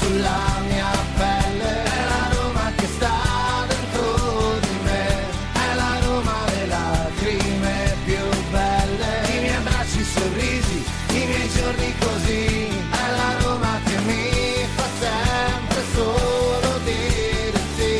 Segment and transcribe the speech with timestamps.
[0.00, 5.06] Sulla mia pelle, è la Roma che sta dentro di me,
[5.52, 12.68] è la Roma le lacrime più belle, i miei abbracci, sorrisi, i miei giorni così,
[12.68, 17.94] è la Roma che mi fa sempre solo dire sì.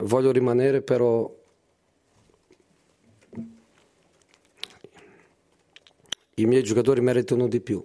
[0.00, 1.30] Voglio rimanere però
[6.36, 7.84] i miei giocatori meritano di più.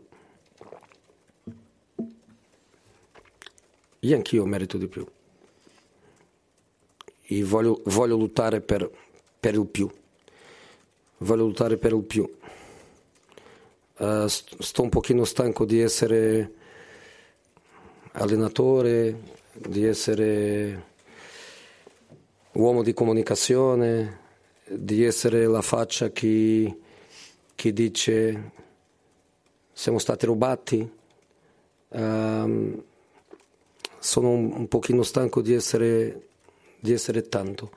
[4.00, 5.06] Io anch'io merito di più.
[7.22, 8.90] E voglio, voglio lottare per,
[9.40, 9.90] per il più.
[11.18, 12.38] Voglio lottare per il più.
[13.96, 16.54] St- sto un pochino stanco di essere
[18.14, 20.88] allenatore, di essere
[22.54, 24.20] uomo di comunicazione,
[24.66, 26.78] di essere la faccia che,
[27.60, 28.52] che dice
[29.74, 30.90] siamo stati rubati.
[31.90, 32.84] Ehm,
[34.00, 36.28] sono un, un pochino stanco di essere,
[36.80, 37.70] di essere tanto,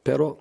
[0.00, 0.36] però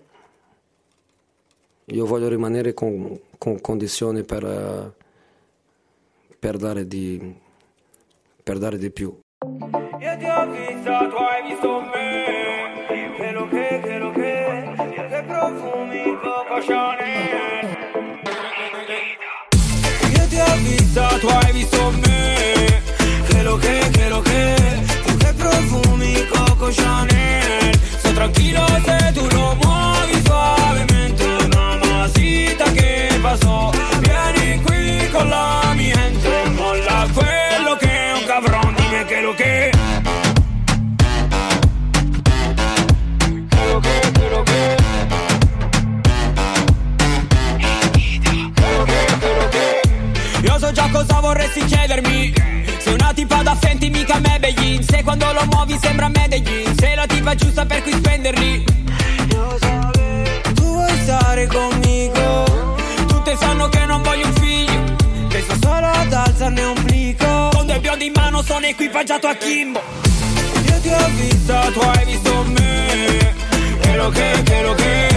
[1.85, 4.93] io voglio rimanere con, con condizioni per,
[6.37, 7.35] per, dare di,
[8.43, 9.17] per dare di più.
[9.39, 14.73] Io ti ho visto, tu hai visto me Che lo che, che lo che
[15.09, 16.61] Che profumi Coco
[20.93, 22.81] tu hai visto me
[23.27, 24.55] Che lo che, che lo che
[25.05, 27.48] Tu che profumi Coco Chanel
[68.99, 69.81] equipaggiato a Kimbo
[70.65, 73.35] Io ti ho vista, tu hai visto me.
[73.95, 75.07] Lo che, che lo che.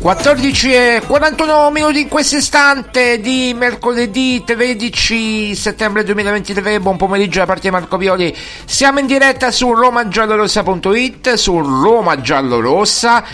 [0.00, 7.46] 14 e 41 minuti in questo istante di mercoledì 13 settembre 2023, buon pomeriggio da
[7.46, 8.36] parte di Marco Violi.
[8.66, 13.24] Siamo in diretta su romagiallorossa.it, su Roma Giallorossa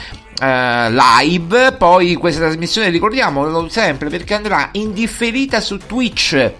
[0.41, 6.53] live, poi questa trasmissione ricordiamolo sempre perché andrà in differita su Twitch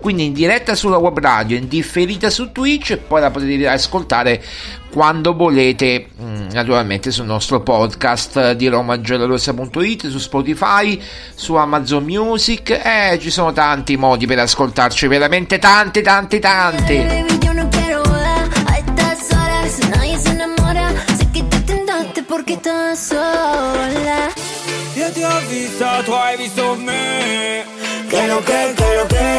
[0.00, 4.42] quindi in diretta sulla web radio, in differita su Twitch e poi la potete ascoltare
[4.90, 11.00] quando volete, mm, naturalmente sul nostro podcast di romagiallorossa.it, su Spotify,
[11.34, 17.47] su Amazon Music eh, ci sono tanti modi per ascoltarci, veramente tanti, tanti, tanti.
[22.48, 24.30] Porque estás sola.
[24.96, 27.64] Io ti ho vista, tu hai visto me.
[28.08, 29.38] Che lo che, che lo che.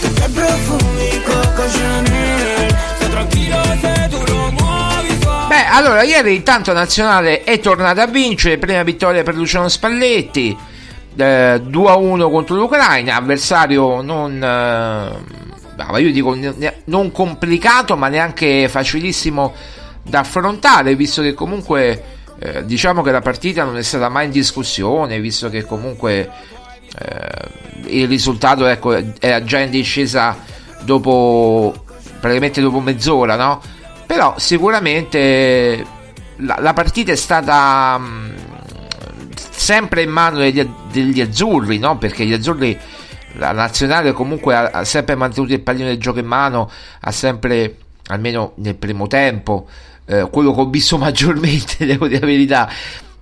[0.00, 2.76] Tu che profumi Coco Chanel.
[2.96, 5.18] Sto tranquillo se tu lo muovi
[5.48, 10.56] Beh, allora, ieri intanto Nazionale è tornata a vincere, prima vittoria per Luciano Spalletti,
[11.16, 14.42] eh, 2-1 contro l'Ucraina, avversario non...
[14.42, 16.36] eh, io dico
[16.84, 19.54] non complicato ma neanche facilissimo
[20.02, 24.30] da affrontare visto che comunque eh, diciamo che la partita non è stata mai in
[24.30, 26.30] discussione visto che comunque
[26.98, 30.36] eh, il risultato ecco, era già in discesa
[30.80, 31.84] dopo
[32.18, 33.60] praticamente dopo mezz'ora no?
[34.06, 35.84] però sicuramente
[36.36, 38.34] la, la partita è stata mh,
[39.36, 41.98] sempre in mano degli, degli azzurri no?
[41.98, 42.78] perché gli azzurri
[43.34, 46.70] la nazionale comunque ha, ha, sempre mantenuto il pallino del gioco in mano,
[47.00, 47.76] ha sempre,
[48.08, 49.68] almeno nel primo tempo,
[50.10, 52.68] eh, quello che ho visto maggiormente, devo dire la verità.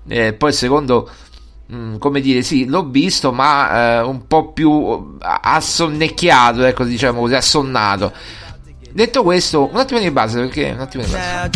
[0.08, 1.10] Eh, poi il secondo,
[1.66, 7.20] mh, mm, come dire, sì, l'ho visto, ma eh, un po' più assonnecchiato, ecco, diciamo
[7.20, 8.12] così, assonnato.
[8.90, 11.48] Detto questo, un attimo di base, perché un attimo di base.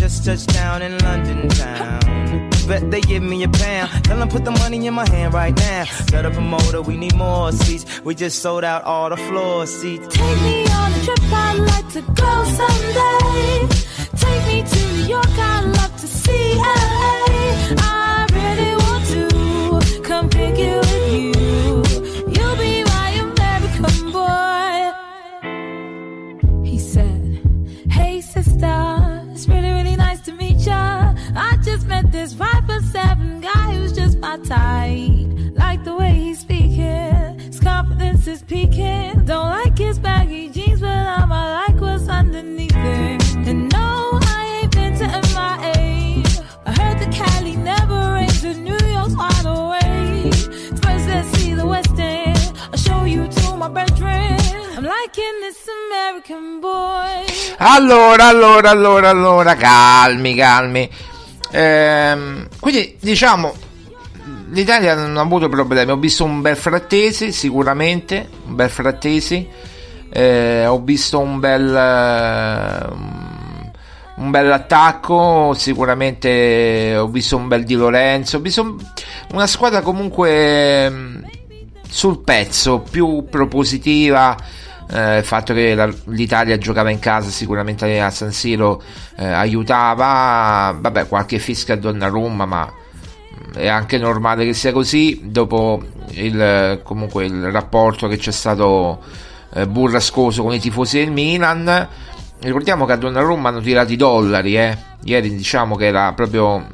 [2.67, 4.05] Bet they give me a pound.
[4.05, 5.85] Tell them put the money in my hand right now.
[5.85, 7.85] Set up a motor, we need more seats.
[8.05, 10.07] We just sold out all the floor seats.
[10.15, 13.69] Take me on a trip, I'd like to go someday.
[14.17, 17.23] Take me to New York, I'd love to see LA.
[17.79, 21.02] I really want to come pick you.
[32.03, 35.55] Met this five foot seven guy who's just my type.
[35.55, 39.25] Like the way he's speaking, his confidence is peaking.
[39.25, 43.23] Don't like his baggy jeans, but I'ma like what's underneath it.
[43.49, 46.25] And no, I ain't been to MIA.
[46.67, 50.35] I heard the Cali never rains, and New York's wide awake.
[50.83, 52.53] First, let's see the West End.
[52.73, 54.39] I'll show you to my bedroom.
[54.77, 57.27] I'm liking this American boy.
[57.59, 60.91] Allora, allora, allora, allora, calmi, calmi.
[61.53, 63.55] Ehm, quindi diciamo
[64.51, 65.91] l'Italia non ha avuto problemi.
[65.91, 69.49] Ho visto un bel frattesi, sicuramente, un bel frattesi.
[70.15, 71.75] Eh, ho visto un bel
[74.15, 78.77] un bel attacco, sicuramente ho visto un bel Di Lorenzo, ho visto
[79.33, 81.17] una squadra comunque mm,
[81.89, 84.37] sul pezzo, più propositiva,
[84.93, 88.83] eh, il fatto che la, l'Italia giocava in casa sicuramente a San Siro
[89.17, 95.21] eh, aiutava, vabbè qualche fischia a Donnarumma ma mm, è anche normale che sia così.
[95.25, 99.01] Dopo il, comunque il rapporto che c'è stato
[99.55, 101.89] eh, burrascoso con i tifosi del Milan
[102.41, 104.77] ricordiamo che a Donnarumma hanno tirato i dollari eh.
[105.05, 106.67] ieri diciamo che era proprio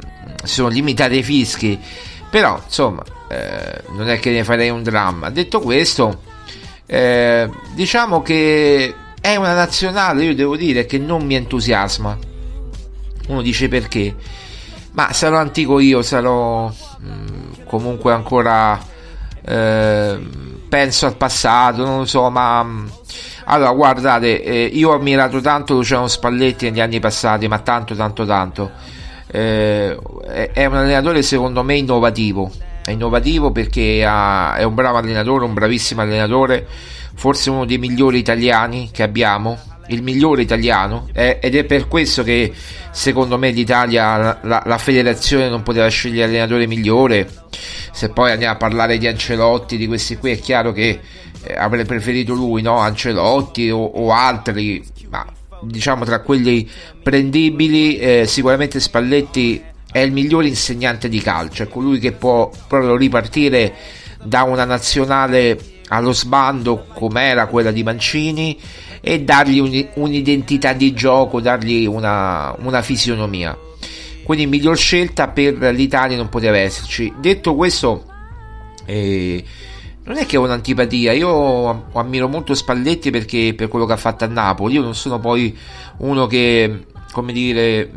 [0.43, 1.79] si sono limitati i fischi.
[2.31, 5.31] Però insomma eh, non è che ne farei un dramma.
[5.31, 6.27] Detto questo
[6.91, 12.17] eh, diciamo che è una nazionale, io devo dire, che non mi entusiasma.
[13.29, 14.15] Uno dice perché?
[14.93, 18.81] Ma sarò antico io, sarò mh, mm, comunque ancora
[19.45, 20.19] eh,
[20.67, 22.87] penso al passato, non lo so, ma mm,
[23.45, 28.25] allora guardate, eh, io ho ammirato tanto Luciano Spalletti negli anni passati, ma tanto tanto
[28.25, 28.71] tanto.
[29.31, 29.95] Eh,
[30.55, 32.51] è un allenatore secondo me innovativo
[32.89, 36.67] è innovativo perché ha, è un bravo allenatore, un bravissimo allenatore,
[37.15, 39.59] forse uno dei migliori italiani che abbiamo,
[39.89, 42.53] il migliore italiano eh, ed è per questo che
[42.91, 47.29] secondo me l'Italia, la, la, federazione non poteva scegliere l'allenatore migliore.
[47.93, 51.01] Se poi andiamo a parlare di Ancelotti, di questi qui, è chiaro che
[51.43, 52.79] eh, avrei preferito lui, no?
[52.79, 55.27] Ancelotti o, o altri, ma
[55.61, 56.69] diciamo tra quelli
[57.03, 62.97] prendibili, eh, sicuramente Spalletti è il migliore insegnante di calcio, è colui che può proprio
[62.97, 63.75] ripartire
[64.23, 68.59] da una nazionale allo sbando come era quella di Mancini
[69.01, 73.57] e dargli un, un'identità di gioco, dargli una, una fisionomia.
[74.23, 77.11] Quindi miglior scelta per l'Italia non poteva esserci.
[77.19, 78.05] Detto questo,
[78.85, 79.43] eh,
[80.05, 84.25] non è che ho un'antipatia, io ammiro molto Spalletti perché per quello che ha fatto
[84.25, 85.57] a Napoli, io non sono poi
[85.99, 87.91] uno che come dire,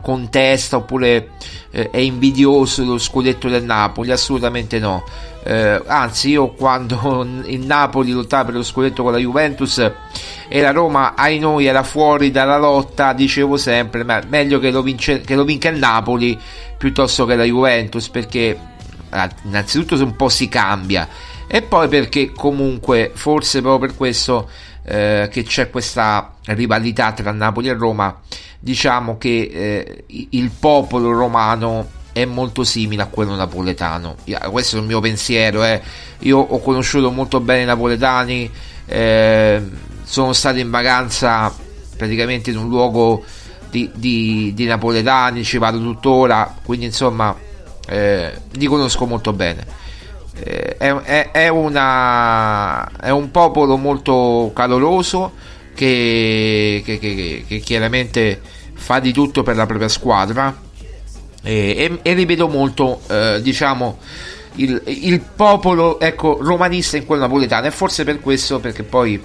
[0.00, 1.30] contesta oppure
[1.70, 5.04] eh, è invidioso dello scudetto del Napoli, assolutamente no.
[5.42, 9.78] Eh, anzi, io quando il Napoli lottava per lo scudetto con la Juventus
[10.48, 14.82] e la Roma, ai noi, era fuori dalla lotta, dicevo sempre, ma meglio che lo,
[14.82, 16.38] vince, che lo vinca il Napoli
[16.76, 18.58] piuttosto che la Juventus, perché
[19.10, 21.08] eh, innanzitutto un po' si cambia
[21.52, 24.48] e poi perché comunque, forse proprio per questo
[24.82, 28.20] eh, che c'è questa rivalità tra Napoli e Roma,
[28.58, 34.16] diciamo che eh, il popolo romano è molto simile a quello napoletano.
[34.50, 35.64] Questo è il mio pensiero.
[35.64, 35.80] Eh.
[36.20, 38.50] Io ho conosciuto molto bene i napoletani,
[38.86, 39.62] eh,
[40.02, 41.52] sono stato in vacanza
[41.96, 43.24] praticamente in un luogo
[43.70, 47.36] di, di, di napoletani, ci vado tuttora, quindi insomma
[47.86, 49.78] eh, li conosco molto bene.
[50.42, 55.32] Eh, è, è, una, è un popolo molto caloroso
[55.74, 58.40] che, che- che- che chiaramente
[58.74, 60.56] fa di tutto per la propria squadra.
[61.42, 63.98] E, e- e rivedo molto eh, diciamo
[64.56, 67.66] il, il popolo ecco, romanista in quello napoletano.
[67.66, 69.22] E forse per questo perché poi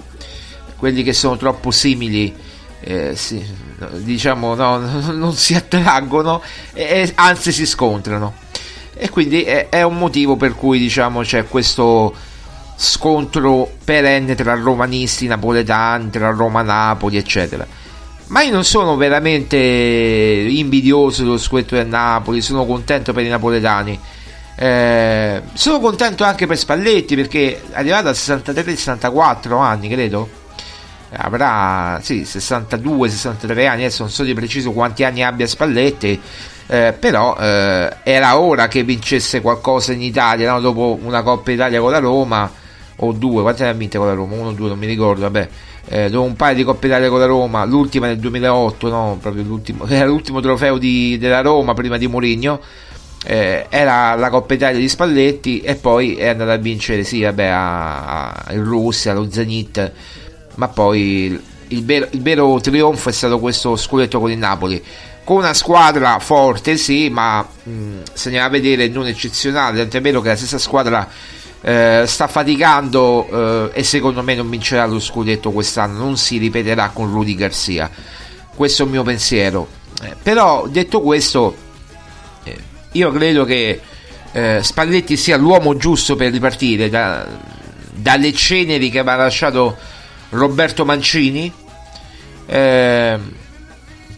[0.76, 2.34] quelli che sono troppo simili
[2.80, 3.44] eh, si-
[3.98, 4.78] diciamo no,
[5.12, 6.42] non si attraggono
[6.72, 8.34] e anzi si scontrano
[8.98, 12.14] e quindi è, è un motivo per cui diciamo c'è questo
[12.76, 17.66] scontro perenne tra romanisti napoletani tra Roma-Napoli eccetera.
[18.28, 23.98] Ma io non sono veramente invidioso dello scudetto del Napoli sono contento per i napoletani.
[24.58, 30.28] Eh, sono contento anche per Spalletti perché è arrivato a 63-64 anni credo.
[31.18, 36.20] Avrà sì, 62-63 anni, adesso non so di preciso quanti anni abbia Spalletti,
[36.68, 40.60] eh, però eh, era ora che vincesse qualcosa in Italia, no?
[40.60, 42.50] dopo una Coppa Italia con la Roma,
[42.96, 44.34] o due, quante ne ha vinte con la Roma?
[44.34, 45.48] Uno o due, non mi ricordo, vabbè.
[45.88, 49.18] Eh, dopo un paio di Coppe Italia con la Roma, l'ultima nel 2008, no?
[49.20, 52.60] Proprio l'ultimo, era l'ultimo trofeo di- della Roma prima di Mourinho.
[53.24, 57.44] Eh, era la Coppa Italia di Spalletti e poi è andata a vincere sì, vabbè,
[57.44, 59.92] a, a- in Russia, allo Zenit
[60.56, 64.82] ma poi il, il vero, il vero trionfo è stato questo scudetto con il Napoli
[65.26, 70.00] con una squadra forte sì ma mh, se ne va a vedere non eccezionale tant'è
[70.00, 71.08] vero che la stessa squadra
[71.60, 76.90] eh, sta faticando eh, e secondo me non vincerà lo scudetto quest'anno non si ripeterà
[76.90, 77.90] con Rudy Garcia
[78.54, 79.66] questo è il mio pensiero
[80.02, 81.56] Eh, però detto questo
[82.44, 82.56] eh,
[82.92, 83.80] io credo che
[84.30, 87.26] eh, Spalletti sia l'uomo giusto per ripartire da-
[87.92, 89.76] dalle ceneri che aveva lasciato
[90.30, 91.50] Roberto Mancini.
[92.46, 93.18] Eh,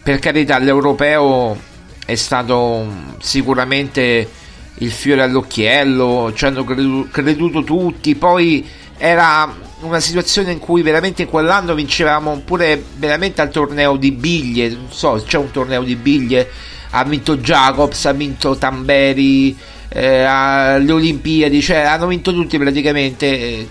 [0.01, 1.57] per carità, l'europeo
[2.05, 2.85] è stato
[3.19, 4.27] sicuramente
[4.75, 11.23] il fiore all'occhiello, ci hanno credu- creduto tutti, poi era una situazione in cui veramente
[11.23, 15.95] in quell'anno vincevamo pure veramente al torneo di biglie, non so, c'è un torneo di
[15.95, 16.49] biglie,
[16.91, 19.55] ha vinto Jacobs, ha vinto Tamberi,
[19.89, 23.69] eh, alle Olimpiadi, cioè hanno vinto tutti praticamente, eh,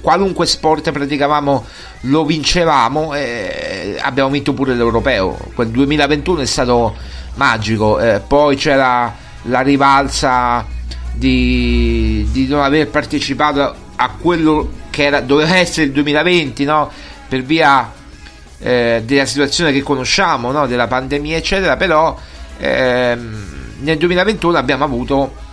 [0.00, 1.66] qualunque sport praticavamo
[2.02, 6.96] lo vincevamo, eh, abbiamo vinto pure l'europeo, quel 2021 è stato
[7.34, 10.66] magico, eh, poi c'era la rivalsa
[11.12, 16.90] di, di non aver partecipato a quello che era, doveva essere il 2020, no?
[17.28, 17.92] per via
[18.58, 20.66] eh, della situazione che conosciamo, no?
[20.66, 22.16] della pandemia, eccetera, però
[22.58, 23.46] ehm,
[23.80, 25.46] nel 2021 abbiamo avuto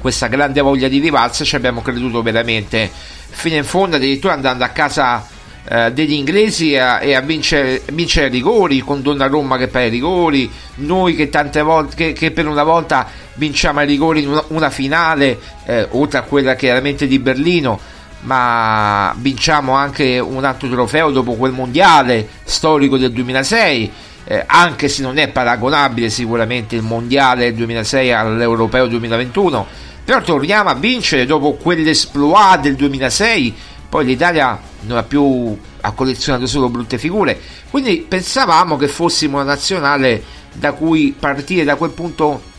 [0.00, 2.90] questa grande voglia di rivalsa, ci abbiamo creduto veramente
[3.30, 5.26] fino in fondo, addirittura andando a casa
[5.66, 10.50] eh, degli inglesi a- e a vincere, vincere rigori con Donnarumma che paga i rigori,
[10.76, 14.70] noi che tante volte che, che per una volta vinciamo ai rigori in una, una
[14.70, 17.80] finale, eh, oltre a quella chiaramente di Berlino,
[18.20, 23.90] ma vinciamo anche un altro trofeo dopo quel mondiale storico del 2006.
[24.24, 29.66] Eh, anche se non è paragonabile sicuramente il mondiale del 2006 all'europeo 2021,
[30.04, 33.54] però torniamo a vincere dopo quell'esploit del 2006.
[33.88, 37.38] Poi l'Italia non ha più ha collezionato solo brutte figure,
[37.70, 42.52] quindi pensavamo che fossimo una nazionale da cui partire da quel punto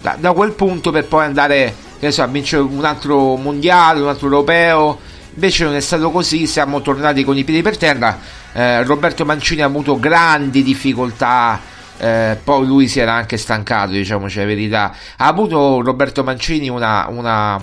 [0.00, 1.74] da, da quel punto per poi andare
[2.08, 4.98] so, a vincere un altro mondiale, un altro europeo.
[5.38, 8.18] Invece non è stato così, siamo tornati con i piedi per terra.
[8.52, 11.60] Eh, Roberto Mancini ha avuto grandi difficoltà,
[11.96, 14.92] eh, poi lui si era anche stancato, diciamoci la verità.
[15.16, 17.62] Ha avuto Roberto Mancini una, una,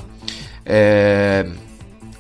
[0.64, 1.52] eh,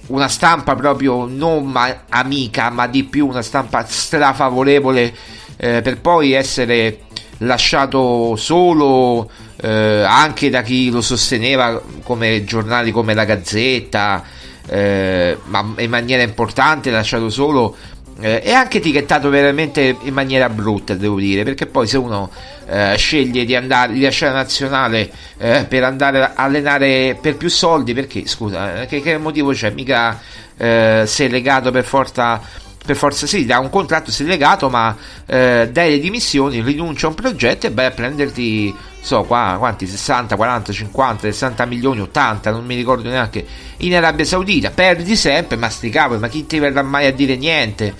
[0.07, 5.15] una stampa proprio non ma- amica, ma di più una stampa strafavorevole
[5.55, 7.03] eh, per poi essere
[7.37, 9.29] lasciato solo
[9.61, 14.34] eh, anche da chi lo sosteneva come giornali come la Gazzetta
[14.67, 17.75] eh, ma in maniera importante lasciato solo
[18.19, 22.29] eh, e anche etichettato veramente in maniera brutta devo dire perché poi se uno
[22.67, 27.49] eh, sceglie di andare di lasciare la nazionale eh, per andare a allenare per più
[27.49, 29.69] soldi perché scusa eh, che, che motivo c'è?
[29.71, 30.19] Mica
[30.57, 32.41] eh, sei legato per forza
[32.85, 37.09] per forza sì, da un contratto sei legato, ma eh, dai le dimissioni, rinuncia a
[37.09, 42.51] un progetto e vai a prenderti, so, qua, quanti, 60, 40, 50, 60 milioni, 80,
[42.51, 43.45] non mi ricordo neanche,
[43.77, 47.35] in Arabia Saudita, perdi sempre, ma sti cavoli, ma chi ti verrà mai a dire
[47.35, 47.93] niente?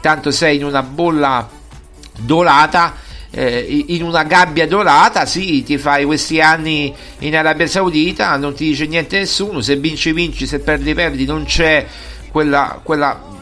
[0.00, 1.48] Tanto sei in una bolla
[2.16, 2.94] dorata,
[3.30, 8.66] eh, in una gabbia dorata, sì, ti fai questi anni in Arabia Saudita, non ti
[8.66, 11.84] dice niente nessuno, se vinci vinci, se perdi perdi, non c'è
[12.30, 13.36] quella, quella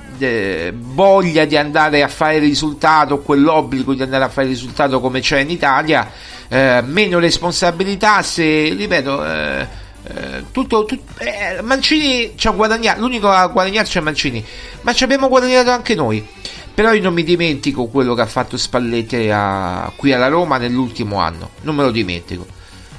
[0.76, 5.50] voglia di andare a fare risultato, quell'obbligo di andare a fare risultato come c'è in
[5.50, 6.10] Italia,
[6.48, 9.66] eh, meno responsabilità, se, ripeto, eh,
[10.08, 14.44] eh, tutto, tut- eh, Mancini ci ha guadagnato, l'unico a guadagnarci è Mancini,
[14.82, 16.26] ma ci abbiamo guadagnato anche noi.
[16.74, 21.18] Però io non mi dimentico quello che ha fatto Spalletti a- qui alla Roma nell'ultimo
[21.18, 22.46] anno, non me lo dimentico.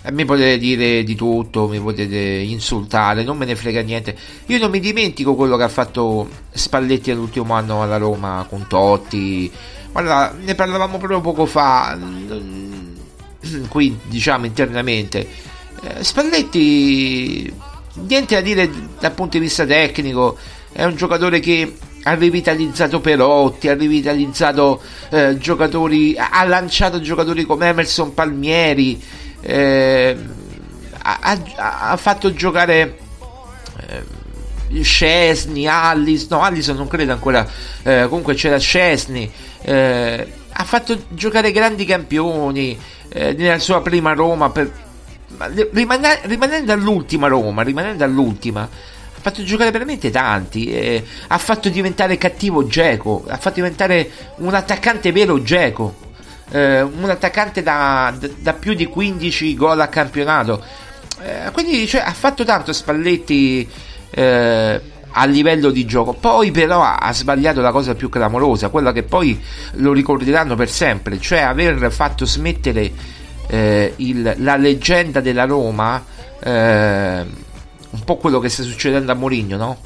[0.07, 4.15] E mi potete dire di tutto, mi potete insultare, non me ne frega niente.
[4.45, 9.51] Io non mi dimentico quello che ha fatto Spalletti nell'ultimo anno alla Roma con Totti.
[9.91, 12.95] Guarda, ne parlavamo proprio poco fa, mm,
[13.67, 15.27] qui diciamo internamente.
[15.81, 17.53] Eh, Spalletti,
[17.95, 18.69] niente da dire
[19.01, 20.37] dal punto di vista tecnico,
[20.71, 27.67] è un giocatore che ha rivitalizzato Perotti, ha rivitalizzato eh, giocatori, ha lanciato giocatori come
[27.67, 30.17] Emerson Palmieri, eh,
[31.03, 31.19] ha,
[31.55, 32.97] ha- fatto giocare
[33.87, 37.47] eh, Scesni, Allis, no Allison non credo ancora,
[37.83, 42.77] eh, comunque c'era Scesni, eh, ha fatto giocare grandi campioni
[43.07, 44.69] eh, nella sua prima Roma, per,
[45.37, 51.69] ma rimane- rimanendo all'ultima Roma, rimanendo all'ultima, ha fatto giocare veramente tanti, eh, ha fatto
[51.69, 56.06] diventare cattivo Geco, ha fatto diventare un attaccante vero Geco,
[56.51, 60.63] eh, un attaccante da, da- più di 15 gol a campionato.
[61.21, 63.67] Eh, quindi cioè, ha fatto tanto Spalletti
[64.11, 66.13] eh, a livello di gioco.
[66.13, 69.41] Poi però ha, ha sbagliato la cosa più clamorosa, quella che poi
[69.73, 72.91] lo ricorderanno per sempre, cioè aver fatto smettere
[73.47, 76.03] eh, il- la leggenda della Roma,
[76.43, 77.25] eh,
[77.89, 79.77] un po' quello che sta succedendo a Mourinho, no?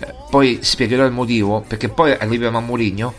[0.00, 3.14] Eh, poi spiegherò il motivo, perché poi arriviamo a Mourinho.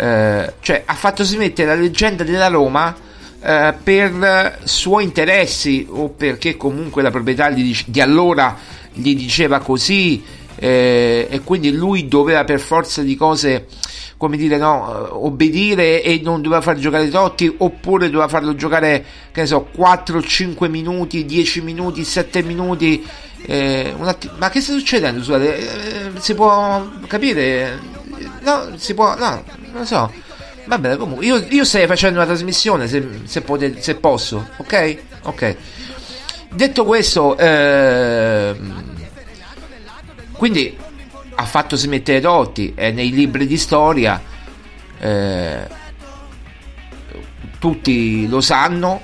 [0.00, 2.96] Eh, cioè ha fatto smettere la leggenda della Roma
[3.42, 8.56] eh, per suoi interessi o perché comunque la proprietà dice- di allora
[8.94, 10.22] gli diceva così
[10.56, 13.66] eh, e quindi lui doveva per forza di cose
[14.16, 19.04] come dire no eh, obbedire e non doveva far giocare Totti oppure doveva farlo giocare
[19.32, 23.06] che ne so 4 5 minuti 10 minuti 7 minuti
[23.44, 25.56] eh, un atti- ma che sta succedendo scusate?
[25.58, 27.78] Eh, si può capire?
[28.42, 30.12] No si può no non so.
[30.66, 34.98] Va bene comunque io, io stai facendo una trasmissione se, se, potete- se posso ok?
[35.22, 35.56] Ok.
[36.52, 38.84] Detto questo ehm,
[40.32, 40.76] quindi
[41.34, 44.20] ha fatto smettere Totti e nei libri di storia
[44.98, 45.66] eh,
[47.58, 49.02] tutti lo sanno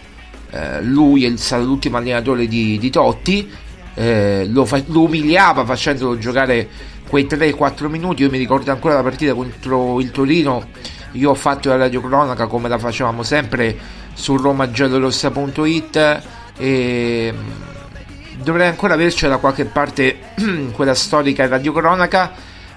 [0.51, 3.51] eh, lui è stato l'ultimo allenatore di, di Totti
[3.95, 6.69] eh, lo, fa- lo umiliava facendolo giocare
[7.09, 10.69] quei 3-4 minuti io mi ricordo ancora la partita contro il Torino.
[11.13, 13.77] Io ho fatto la radiocronaca come la facevamo sempre
[14.13, 16.23] su romagiallorossa.it
[16.59, 20.19] e mm, dovrei ancora avercela da qualche parte
[20.73, 22.33] quella storica radiocronaca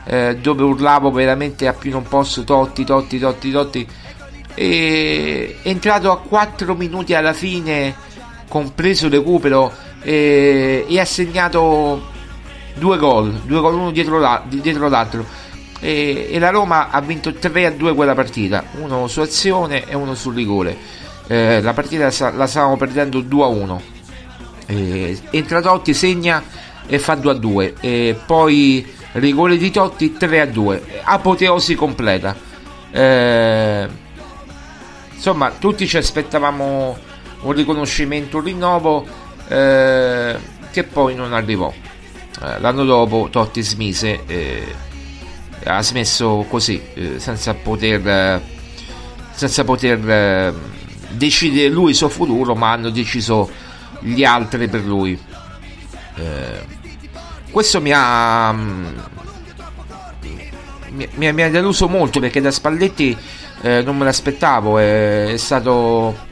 [0.06, 3.88] eh, dove urlavo veramente a più non posso Totti, Totti, Totti, Totti.
[4.54, 7.96] E entrato a 4 minuti alla fine
[8.48, 12.18] compreso recupero e, e ha segnato
[12.76, 15.26] due gol, due gol uno dietro, la- dietro l'altro
[15.80, 19.96] e, e la Roma ha vinto 3 a 2 quella partita, uno su azione e
[19.96, 20.78] uno sul rigore.
[21.28, 23.82] Eh, la partita la stavamo perdendo 2 a 1.
[24.66, 26.44] Eh, entra Totti, segna
[26.86, 27.74] e fa 2 a 2.
[27.80, 31.02] E poi rigore di Totti 3 a 2.
[31.04, 32.36] Apoteosi completa.
[32.92, 33.88] Eh,
[35.14, 36.98] insomma, tutti ci aspettavamo
[37.42, 39.06] un riconoscimento, un rinnovo
[39.48, 40.36] eh,
[40.72, 41.72] che poi non arrivò.
[42.42, 44.76] Eh, l'anno dopo Totti smise, eh,
[45.66, 48.42] ha smesso così, eh, senza poter, eh,
[49.32, 50.54] senza poter eh,
[51.10, 53.50] decidere lui il suo futuro, ma hanno deciso
[54.00, 55.28] gli altri per lui.
[57.50, 58.86] Questo mi ha, mm,
[60.92, 63.18] mi, mi- ha deluso molto perché da Spalletti
[63.62, 66.28] non me l'aspettavo, è, è stato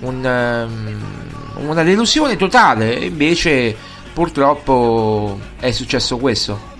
[0.00, 3.74] un, ehm, una delusione totale, invece
[4.12, 6.70] purtroppo è successo questo.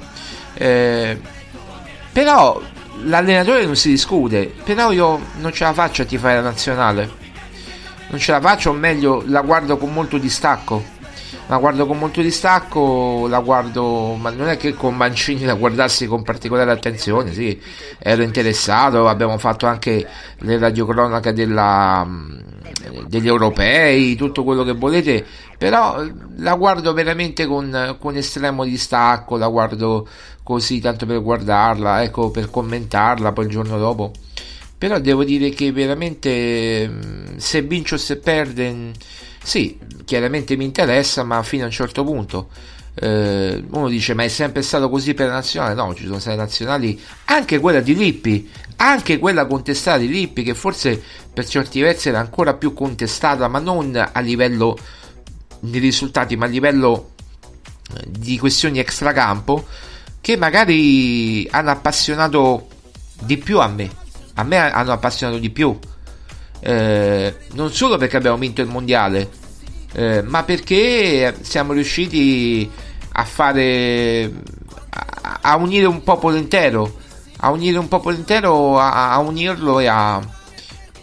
[0.55, 1.19] Eh,
[2.13, 2.61] però
[3.05, 7.21] l'allenatore non si discute, però io non ce la faccio a tifare la nazionale.
[8.09, 10.92] Non ce la faccio, o meglio, la guardo con molto distacco.
[11.53, 16.07] La guardo con molto distacco, la guardo, ma non è che con Mancini la guardassi
[16.07, 17.61] con particolare attenzione, sì,
[17.99, 22.09] ero interessato, abbiamo fatto anche le radiocronache della,
[23.07, 25.27] degli europei, tutto quello che volete,
[25.59, 26.03] però
[26.37, 30.09] la guardo veramente con, con estremo distacco, la guardo
[30.43, 34.13] così tanto per guardarla, ecco, per commentarla poi il giorno dopo.
[34.79, 38.93] Però devo dire che veramente mh, se vince o se perde, mh,
[39.43, 42.49] sì, chiaramente mi interessa, ma fino a un certo punto.
[42.95, 46.37] Eh, uno dice ma è sempre stato così per la nazionale no ci sono state
[46.37, 51.03] nazionali anche quella di Lippi anche quella contestata di Lippi che forse
[51.33, 54.77] per certi versi era ancora più contestata ma non a livello
[55.59, 57.13] di risultati ma a livello
[58.07, 59.67] di questioni extracampo
[60.21, 62.69] che magari hanno appassionato
[63.21, 63.91] di più a me.
[64.35, 65.77] A me hanno appassionato di più.
[66.65, 69.29] Eh, non solo perché abbiamo vinto il mondiale,
[69.95, 72.71] eh, ma perché siamo riusciti
[73.15, 74.31] a fare
[74.91, 76.99] a, a unire un popolo intero,
[77.39, 80.21] a unire un popolo intero, a, a unirlo e a,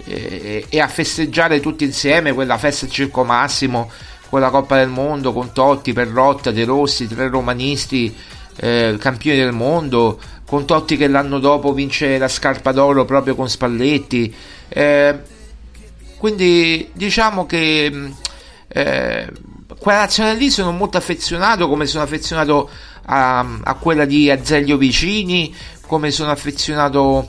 [0.05, 3.91] e, e a festeggiare tutti insieme quella festa al Circo Massimo,
[4.29, 8.15] quella Coppa del Mondo con Totti, Perrotta, De Rossi, tre romanisti
[8.55, 13.49] eh, campioni del mondo, con Totti che l'anno dopo vince la scarpa d'oro proprio con
[13.49, 14.33] Spalletti.
[14.69, 15.37] Eh,
[16.19, 18.15] quindi diciamo che mh,
[18.67, 19.31] eh,
[19.79, 22.69] quella nazionale lì sono molto affezionato, come sono affezionato
[23.05, 25.55] a, a quella di Azeglio Vicini,
[25.87, 27.25] come sono affezionato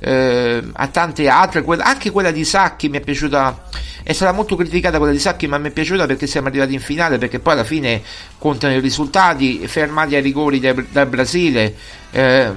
[0.00, 3.68] eh, a tante altre, quella- anche quella di Sacchi mi è piaciuta,
[4.02, 6.80] è stata molto criticata quella di Sacchi, ma mi è piaciuta perché siamo arrivati in
[6.80, 8.02] finale, perché poi alla fine
[8.38, 11.74] contano i risultati, fermati ai rigori dal, dal Brasile,
[12.10, 12.50] eh,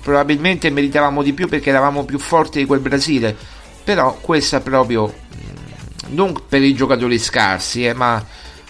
[0.00, 3.36] probabilmente meritavamo di più perché eravamo più forti di quel Brasile,
[3.88, 5.10] però questa proprio
[6.08, 8.22] non per i giocatori scarsi, eh, ma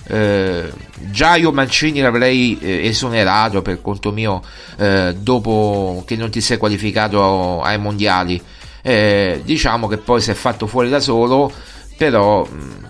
[0.07, 0.72] eh,
[1.11, 4.40] già io Mancini l'avrei eh, esonerato per conto mio
[4.76, 8.40] eh, dopo che non ti sei qualificato ai mondiali.
[8.81, 11.52] Eh, diciamo che poi si è fatto fuori da solo,
[11.96, 12.88] però mh,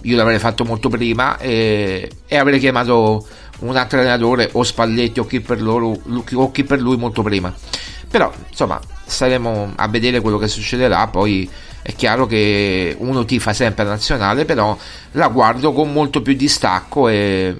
[0.00, 3.24] io l'avrei fatto molto prima e, e avrei chiamato
[3.60, 5.96] un altro allenatore o Spalletti o chi per, loro,
[6.32, 7.54] o chi per lui molto prima.
[8.10, 11.48] Però insomma staremo a vedere quello che succederà poi
[11.86, 14.76] è chiaro che uno tifa sempre la nazionale, però
[15.12, 17.54] la guardo con molto più distacco e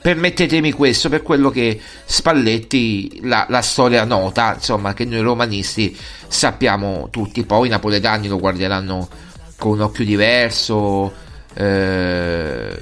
[0.00, 5.96] permettetemi questo per quello che Spalletti, la, la storia nota, insomma, che noi romanisti
[6.28, 9.08] sappiamo tutti, poi i napoletani lo guarderanno
[9.56, 11.12] con un occhio diverso,
[11.54, 12.78] eh,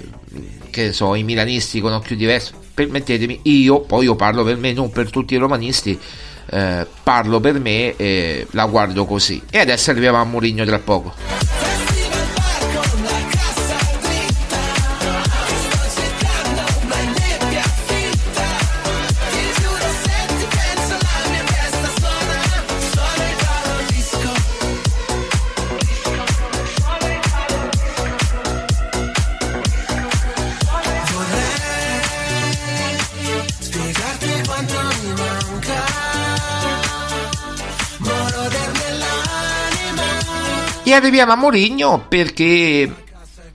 [0.69, 4.91] che so, i milanisti con occhio diverso, permettetemi, io, poi io parlo per me, non
[4.91, 5.99] per tutti i romanisti,
[6.47, 9.43] eh, parlo per me e la guardo così.
[9.51, 11.84] E adesso arriviamo a Mourinho tra poco.
[40.95, 42.93] Arriviamo a Mourinho perché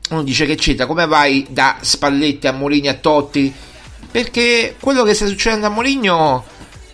[0.10, 3.54] uno dice che c'entra, come vai da Spalletti a Mourinho a Totti?
[4.12, 6.44] Perché quello che sta succedendo a Mourinho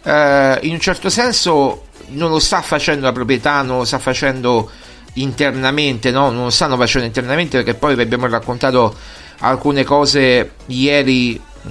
[0.03, 4.69] eh, in un certo senso non lo sta facendo la proprietà, non lo sta facendo
[5.13, 6.29] internamente, no?
[6.29, 8.95] non lo stanno facendo internamente perché poi vi abbiamo raccontato
[9.39, 11.69] alcune cose ieri mh,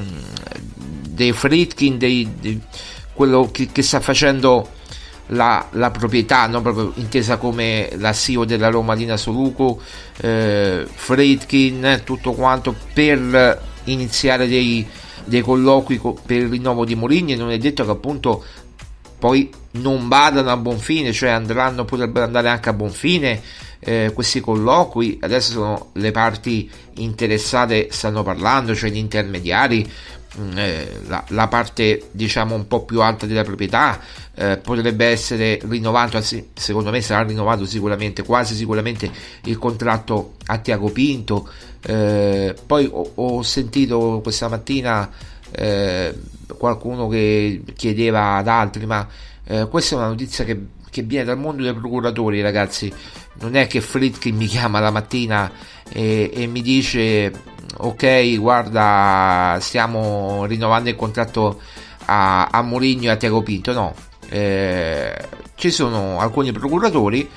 [1.09, 2.61] dei Fritkin, dei, di
[3.13, 4.69] quello che, che sta facendo
[5.29, 6.61] la, la proprietà, no?
[6.61, 9.81] proprio intesa come la CEO della Roma Lina Soluco,
[10.21, 14.87] eh, Fritkin, tutto quanto per iniziare dei,
[15.25, 18.45] dei colloqui co- per il rinnovo di Mourinho e non è detto che appunto
[19.19, 23.41] poi non vadano a buon fine, cioè andranno, potrebbero andare anche a buon fine
[23.79, 29.91] eh, questi colloqui, adesso sono le parti interessate stanno parlando, cioè gli intermediari,
[30.55, 34.01] eh, la, la parte diciamo un po' più alta della proprietà
[34.35, 36.21] eh, potrebbe essere rinnovato,
[36.55, 39.11] secondo me sarà rinnovato sicuramente, quasi sicuramente
[39.45, 41.49] il contratto a Tiago Pinto,
[41.83, 45.11] eh, poi ho, ho sentito questa mattina
[45.51, 46.15] eh,
[46.57, 49.07] qualcuno che chiedeva ad altri, ma
[49.45, 50.59] eh, questa è una notizia che,
[50.91, 52.93] che viene dal mondo dei procuratori, ragazzi.
[53.37, 55.51] Non è che Fritkin mi chiama la mattina
[55.91, 57.33] e, e mi dice:
[57.79, 61.61] Ok, guarda, stiamo rinnovando il contratto
[62.07, 63.73] a, a Mourinho e a Tiago Pinto.
[63.73, 63.95] No,
[64.29, 65.17] eh,
[65.55, 67.29] ci sono alcuni procuratori,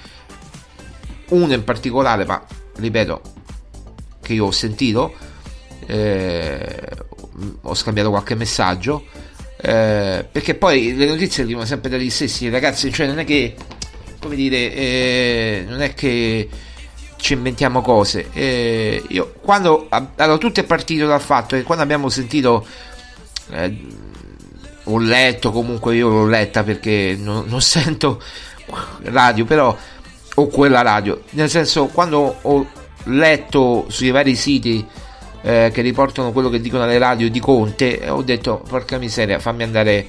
[1.29, 2.43] uno in particolare, ma
[2.75, 3.21] ripeto,
[4.21, 5.13] che io ho sentito.
[5.85, 7.05] Eh,
[7.61, 9.05] ho scambiato qualche messaggio
[9.59, 13.55] eh, perché poi le notizie arrivano sempre dagli stessi ragazzi cioè non è che
[14.19, 16.49] come dire eh, non è che
[17.17, 18.29] ci inventiamo cose.
[18.31, 22.65] Eh, io quando allora tutto è partito dal fatto che quando abbiamo sentito
[23.51, 23.85] eh,
[24.83, 28.21] ho letto comunque io l'ho letta perché non, non sento
[29.03, 29.75] radio però
[30.35, 31.21] o quella radio.
[31.31, 32.67] Nel senso quando ho
[33.05, 34.85] letto sui vari siti
[35.41, 39.63] eh, che riportano quello che dicono le radio di Conte, ho detto porca miseria, fammi
[39.63, 40.07] andare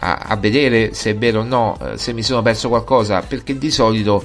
[0.00, 3.56] a, a vedere se è vero o no, eh, se mi sono perso qualcosa, perché
[3.58, 4.24] di solito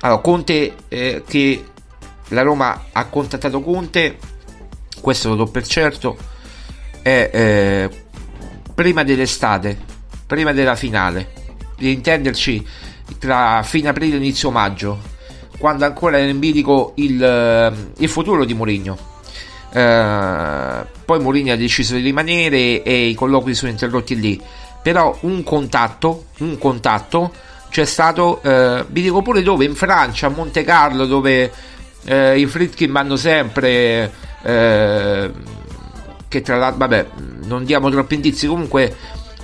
[0.00, 1.64] allora, Conte eh, che
[2.28, 4.18] la Roma ha contattato Conte,
[5.00, 6.16] questo lo do per certo,
[7.02, 8.04] è eh,
[8.74, 9.78] prima dell'estate,
[10.26, 11.36] prima della finale.
[11.78, 12.66] di intenderci
[13.18, 15.00] tra fine aprile e inizio maggio,
[15.58, 18.98] quando ancora era in bilico il, eh, il futuro di Mourinho.
[19.72, 24.40] Eh, poi Mourinho ha deciso di rimanere e i colloqui sono interrotti lì.
[24.82, 27.32] Però un contatto, un contatto
[27.70, 31.52] c'è stato, eh, vi dico pure dove, in Francia, a Monte Carlo, dove
[32.04, 34.10] eh, i Fritkin vanno sempre,
[34.42, 35.30] eh,
[36.28, 37.06] che tra l'altro, vabbè,
[37.44, 38.94] non diamo troppi indizi, comunque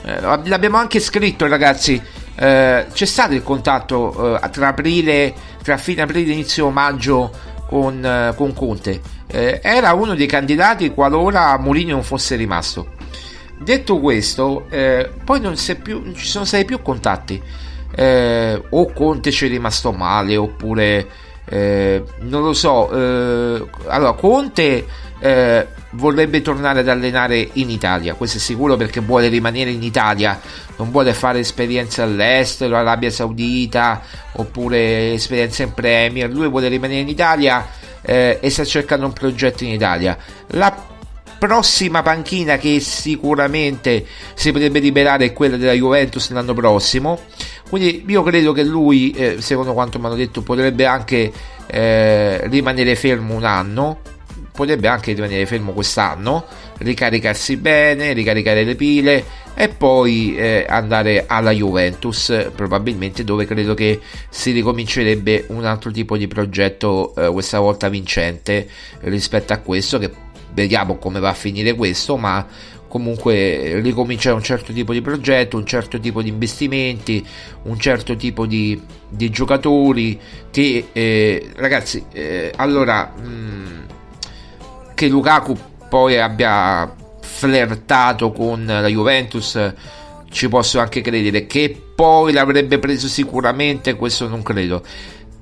[0.05, 2.01] eh, l'abbiamo anche scritto ragazzi,
[2.37, 7.31] eh, c'è stato il contatto eh, tra aprile, tra fine aprile e inizio maggio
[7.67, 12.93] con, con Conte, era uno dei candidati qualora Mourinho non fosse rimasto.
[13.59, 17.43] Detto questo, poi non, più, non ci sono stati più contatti.
[17.95, 21.07] Eh, o Conte ci è rimasto male, oppure
[21.47, 22.91] eh, non lo so.
[22.91, 24.87] eh, allora, Conte
[25.21, 30.41] eh, vorrebbe tornare ad allenare in Italia, questo è sicuro perché vuole rimanere in Italia,
[30.77, 34.03] non vuole fare esperienze all'estero, Arabia Saudita,
[34.33, 36.31] oppure esperienze in Premier.
[36.31, 37.67] Lui vuole rimanere in Italia
[38.03, 40.17] eh, e sta cercando un progetto in Italia.
[40.49, 40.93] La
[41.45, 47.21] prossima panchina che sicuramente si potrebbe liberare è quella della Juventus l'anno prossimo.
[47.69, 51.31] Quindi io credo che lui, eh, secondo quanto mi hanno detto, potrebbe anche
[51.67, 54.01] eh, rimanere fermo un anno.
[54.53, 56.45] Potrebbe anche rimanere fermo quest'anno,
[56.79, 64.01] ricaricarsi bene, ricaricare le pile e poi eh, andare alla Juventus, probabilmente dove credo che
[64.29, 68.69] si ricomincerebbe un altro tipo di progetto, eh, questa volta vincente
[69.01, 70.24] rispetto a questo che
[70.55, 72.47] vediamo come va a finire questo, ma
[72.89, 77.27] comunque ricominciare un certo tipo di progetto, un certo tipo di investimenti,
[77.65, 80.19] un certo tipo di, di giocatori
[80.51, 83.87] che eh, ragazzi, eh, allora mh,
[84.95, 85.57] che Lukaku
[85.89, 89.73] poi abbia flirtato con la Juventus
[90.31, 91.47] ci posso anche credere.
[91.47, 94.83] Che poi l'avrebbe preso sicuramente questo non credo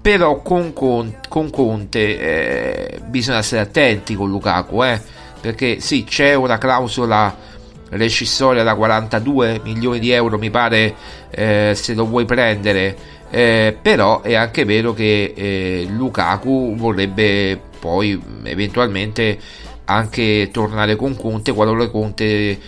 [0.03, 5.01] però con Conte, con Conte eh, bisogna stare attenti con Lukaku eh,
[5.41, 7.35] perché sì c'è una clausola
[7.91, 10.95] rescissoria da 42 milioni di euro mi pare
[11.31, 13.11] eh, se lo vuoi prendere.
[13.31, 19.39] Eh, però è anche vero che eh, Lukaku vorrebbe poi eventualmente
[19.87, 22.59] anche tornare con Conte qualora Conte eh,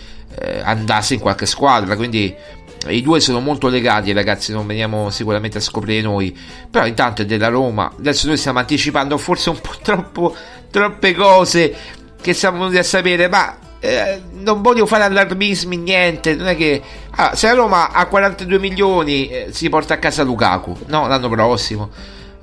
[0.63, 1.95] andasse in qualche squadra.
[1.95, 2.33] Quindi
[2.91, 6.37] i due sono molto legati ragazzi non veniamo sicuramente a scoprire noi.
[6.69, 7.91] Però intanto è della Roma.
[7.97, 10.35] Adesso noi stiamo anticipando forse un po' troppo
[10.69, 11.75] troppe cose
[12.21, 16.35] che siamo venuti a sapere ma eh, non voglio fare allarmismi niente.
[16.35, 20.23] Non è che allora, se la Roma ha 42 milioni eh, si porta a casa
[20.23, 21.07] Lukaku no?
[21.07, 21.89] L'anno prossimo.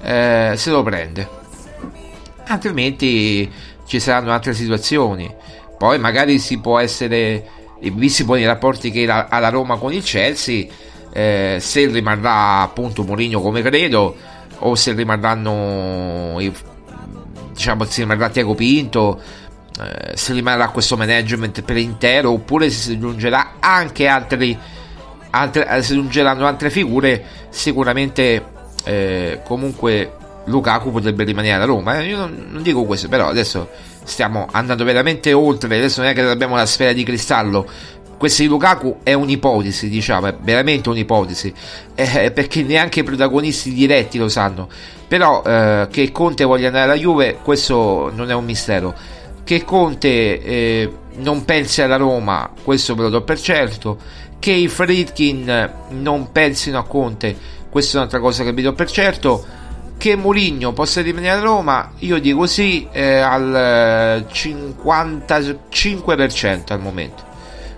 [0.00, 1.28] Eh, se lo prende.
[2.46, 3.50] Altrimenti
[3.86, 5.32] ci saranno altre situazioni.
[5.78, 10.02] Poi magari si può essere visti poi i rapporti che ha la Roma con il
[10.02, 10.66] Chelsea
[11.12, 14.14] eh, se rimarrà appunto Mourinho come credo
[14.58, 16.38] o se rimarranno
[17.52, 19.20] diciamo se rimarrà Tiago Pinto
[19.80, 24.56] eh, se rimarrà questo management per intero oppure se si aggiungerà anche altri
[25.30, 28.44] altre, eh, si aggiungeranno altre figure sicuramente
[28.84, 32.06] eh, comunque Lukaku potrebbe rimanere alla Roma eh?
[32.06, 33.68] io non, non, dico questo però adesso
[34.04, 37.66] stiamo andando veramente oltre adesso non è che abbiamo la sfera di cristallo.
[38.16, 41.52] Questa di Lukaku è un'ipotesi diciamo è veramente un'ipotesi.
[41.94, 44.68] Eh, perché neanche i protagonisti diretti lo sanno.
[45.08, 48.94] Però eh, che Conte voglia andare alla Juve questo non è un mistero.
[49.44, 53.98] Che Conte eh, non pensi alla Roma questo ve lo do per certo.
[54.38, 57.36] Che i Fritkin non pensino a Conte
[57.72, 59.61] questa è un'altra cosa che vi do per certo
[60.02, 67.22] che Mourinho possa rimanere a Roma, io dico sì eh, al 55% al momento.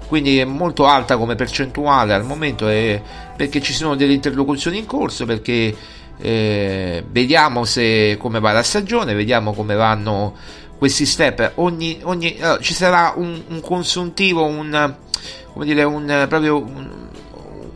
[0.07, 3.03] Quindi è molto alta come percentuale al momento eh,
[3.37, 5.77] perché ci sono delle interlocuzioni in corso, perché
[6.17, 10.35] eh, vediamo se, come va la stagione, vediamo come vanno
[10.79, 11.53] questi step.
[11.57, 14.95] Ogni, ogni, allora, ci sarà un, un consuntivo, un,
[15.53, 16.89] come dire, un, proprio un,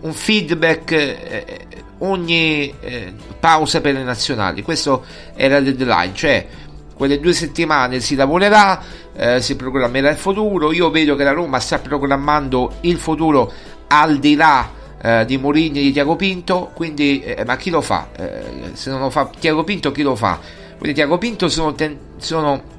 [0.00, 1.66] un feedback eh,
[1.98, 4.62] ogni eh, pausa per le nazionali.
[4.62, 6.46] Questo era il deadline, cioè
[6.94, 8.82] quelle due settimane si lavorerà,
[9.14, 10.72] eh, si programmerà il futuro.
[10.72, 13.52] Io vedo che la Roma sta programmando il futuro
[13.88, 16.70] al di là eh, di Mourinho e di Tiago Pinto.
[16.74, 18.08] Quindi, eh, ma chi lo fa?
[18.16, 20.38] Eh, se non lo fa Tiago Pinto, chi lo fa?
[20.76, 22.76] Quindi, Tiago Pinto sono, ten- sono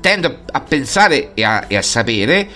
[0.00, 2.48] tendo a pensare e a, e a sapere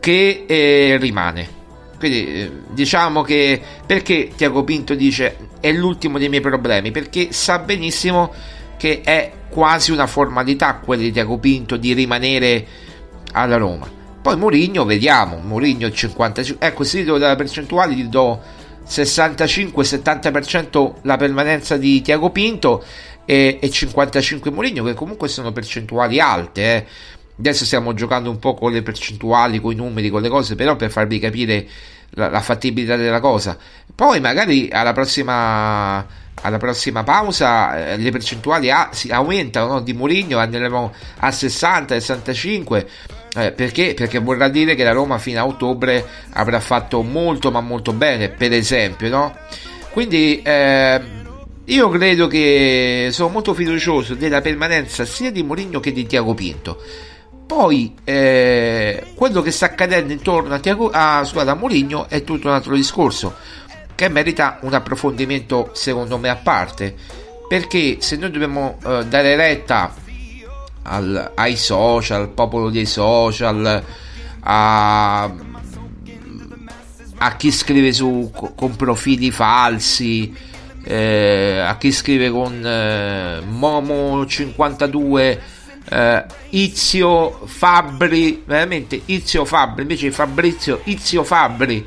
[0.00, 1.58] che eh, rimane
[2.00, 6.92] quindi diciamo che perché Tiago Pinto dice è l'ultimo dei miei problemi?
[6.92, 8.32] Perché sa benissimo
[8.78, 12.66] che è quasi una formalità quella di Tiago Pinto di rimanere
[13.32, 13.86] alla Roma.
[14.22, 16.66] Poi Mourinho, vediamo, Mourinho il 55.
[16.66, 18.40] Ecco, se do della percentuale gli do
[18.88, 22.82] 65-70% la permanenza di Tiago Pinto
[23.26, 26.86] e, e 55 Mourinho che comunque sono percentuali alte eh.
[27.40, 30.76] Adesso stiamo giocando un po' con le percentuali con i numeri con le cose però
[30.76, 31.66] per farvi capire
[32.10, 33.56] la, la fattibilità della cosa
[33.94, 36.06] poi magari alla prossima
[36.42, 39.80] alla prossima pausa eh, le percentuali a, si aumentano no?
[39.80, 42.88] di Mourinho andremo a 60 65
[43.36, 43.94] eh, perché?
[43.94, 48.28] Perché vorrà dire che la Roma fino a ottobre avrà fatto molto ma molto bene,
[48.28, 49.36] per esempio, no?
[49.90, 51.00] Quindi eh,
[51.64, 56.82] io credo che sono molto fiducioso della permanenza sia di Mourinho che di Tiago Pinto.
[57.50, 62.46] Poi eh, quello che sta accadendo intorno a, Tiago, a, scusate, a Mourinho è tutto
[62.46, 63.34] un altro discorso
[63.96, 66.94] che merita un approfondimento secondo me a parte.
[67.48, 69.92] Perché se noi dobbiamo eh, dare retta
[70.82, 73.82] al, ai social, al popolo dei social,
[74.38, 75.22] a,
[77.16, 80.32] a chi scrive su, con profili falsi,
[80.84, 85.38] eh, a chi scrive con eh, Momo52,
[85.90, 91.84] eh, Izio Fabri, veramente Izio Fabri, invece Fabrizio Izio Fabri,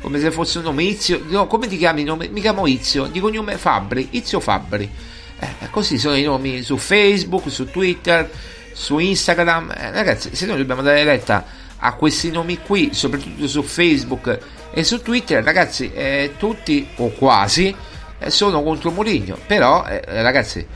[0.00, 2.02] come se fosse un nome Izio, no, come ti chiami?
[2.02, 2.28] Nome?
[2.28, 4.90] Mi chiamo Izio, di cognome Fabri, Izio Fabri.
[5.38, 8.28] Eh, così sono i nomi su Facebook, su Twitter,
[8.72, 9.72] su Instagram.
[9.76, 11.44] Eh, ragazzi, se noi dobbiamo dare retta
[11.78, 14.38] a questi nomi qui, soprattutto su Facebook
[14.72, 17.74] e su Twitter, ragazzi, eh, tutti o quasi
[18.18, 19.38] eh, sono contro Mourinho.
[19.46, 20.66] Però, eh, ragazzi,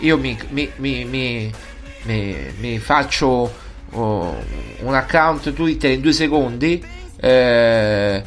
[0.00, 1.52] io mi, mi, mi, mi
[2.78, 3.52] faccio
[3.92, 4.42] oh,
[4.80, 6.82] un account Twitter in due secondi.
[7.16, 8.22] Eh,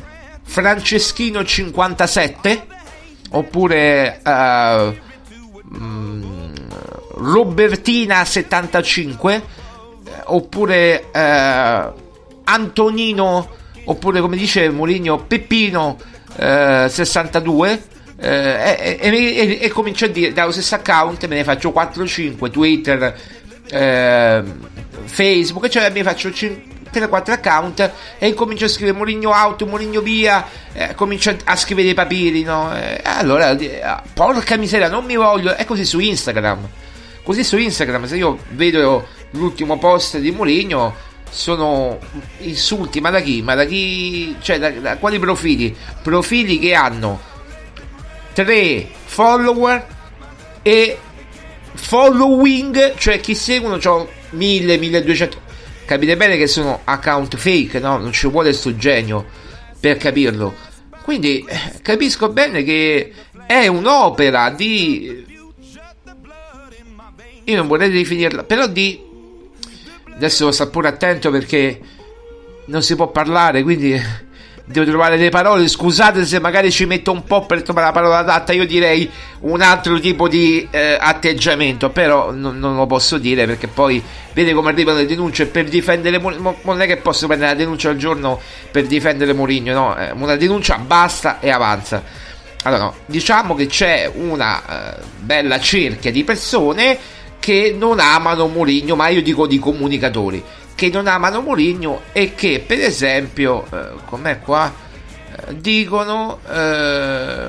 [0.48, 2.62] Franceschino57
[3.32, 4.96] oppure uh,
[7.18, 9.42] Robertina75 eh,
[10.26, 11.92] oppure eh,
[12.44, 13.50] Antonino
[13.86, 15.98] oppure come dice Mourinho Peppino
[16.38, 17.82] eh, 62
[18.20, 23.16] eh, e, e, e, comincio a dire dallo stesso account me ne faccio 4-5 Twitter
[23.70, 24.44] eh,
[25.06, 30.46] Facebook cioè mi faccio 5 3-4 account e incomincio a scrivere Moligno out, Moligno via,
[30.74, 32.76] eh, comincio a scrivere i papiri, no?
[32.76, 33.82] Eh, allora, eh,
[34.14, 36.68] porca miseria, non mi voglio, è così su Instagram.
[37.24, 40.96] Così su Instagram, se io vedo l'ultimo post di Moligno,
[41.30, 42.00] sono
[42.40, 43.42] insulti, ma da chi?
[43.42, 44.36] Ma da chi?
[44.40, 45.76] Cioè, da, da quali profili?
[46.02, 47.20] Profili che hanno
[48.34, 49.86] 3 follower
[50.62, 51.00] e
[51.78, 55.46] following, cioè chi seguono, ho 1000, 1200
[55.88, 57.98] capite bene che sono account fake, no?
[57.98, 59.26] Non ci vuole sto genio
[59.80, 60.54] per capirlo.
[61.02, 63.14] Quindi eh, capisco bene che
[63.46, 65.26] è un'opera di.
[67.46, 69.02] Io non vorrei definirla, però di.
[70.14, 71.80] Adesso sto pure attento perché
[72.66, 73.98] non si può parlare, quindi
[74.68, 75.68] devo trovare le parole.
[75.68, 78.54] Scusate se magari ci metto un po' per trovare la parola adatta.
[78.54, 79.10] Io direi
[79.42, 84.04] un altro tipo di eh, atteggiamento, però non, non, lo posso dire perché poi
[84.34, 86.20] vede come arrivano le denunce per difendere.
[86.20, 89.98] Non è che posso prendere la denuncia al giorno per difendere Mourinho, no?
[89.98, 92.04] Eh, una denuncia basta e avanza.
[92.64, 96.98] Allora, no, diciamo che c'è una eh, bella cerchia di persone
[97.40, 100.44] che non amano Mourinho, ma io dico di comunicatori
[100.78, 104.72] che non amano Mourinho e che per esempio, eh, com'è qua,
[105.36, 107.48] eh, dicono eh,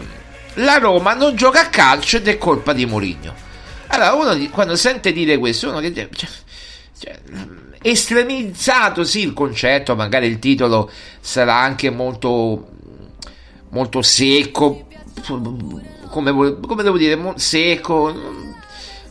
[0.54, 3.34] la Roma non gioca a calcio ed è colpa di Mourinho.
[3.88, 6.08] Allora uno quando sente dire questo, uno che cioè,
[6.98, 7.18] cioè,
[7.82, 12.66] estremizzato sì il concetto, magari il titolo sarà anche molto
[13.68, 14.86] molto secco,
[16.08, 18.14] come, come devo dire, secco,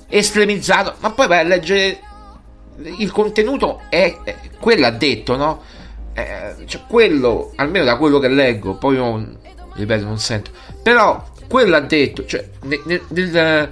[0.08, 2.02] estremizzato, ma poi vai a leggere
[2.84, 4.18] il contenuto è,
[4.60, 5.62] quello ha detto, no?
[6.14, 9.38] Eh, cioè quello, almeno da quello che leggo, poi non,
[9.74, 13.70] ripeto, non sento, però quello ha detto, cioè, nel, nel,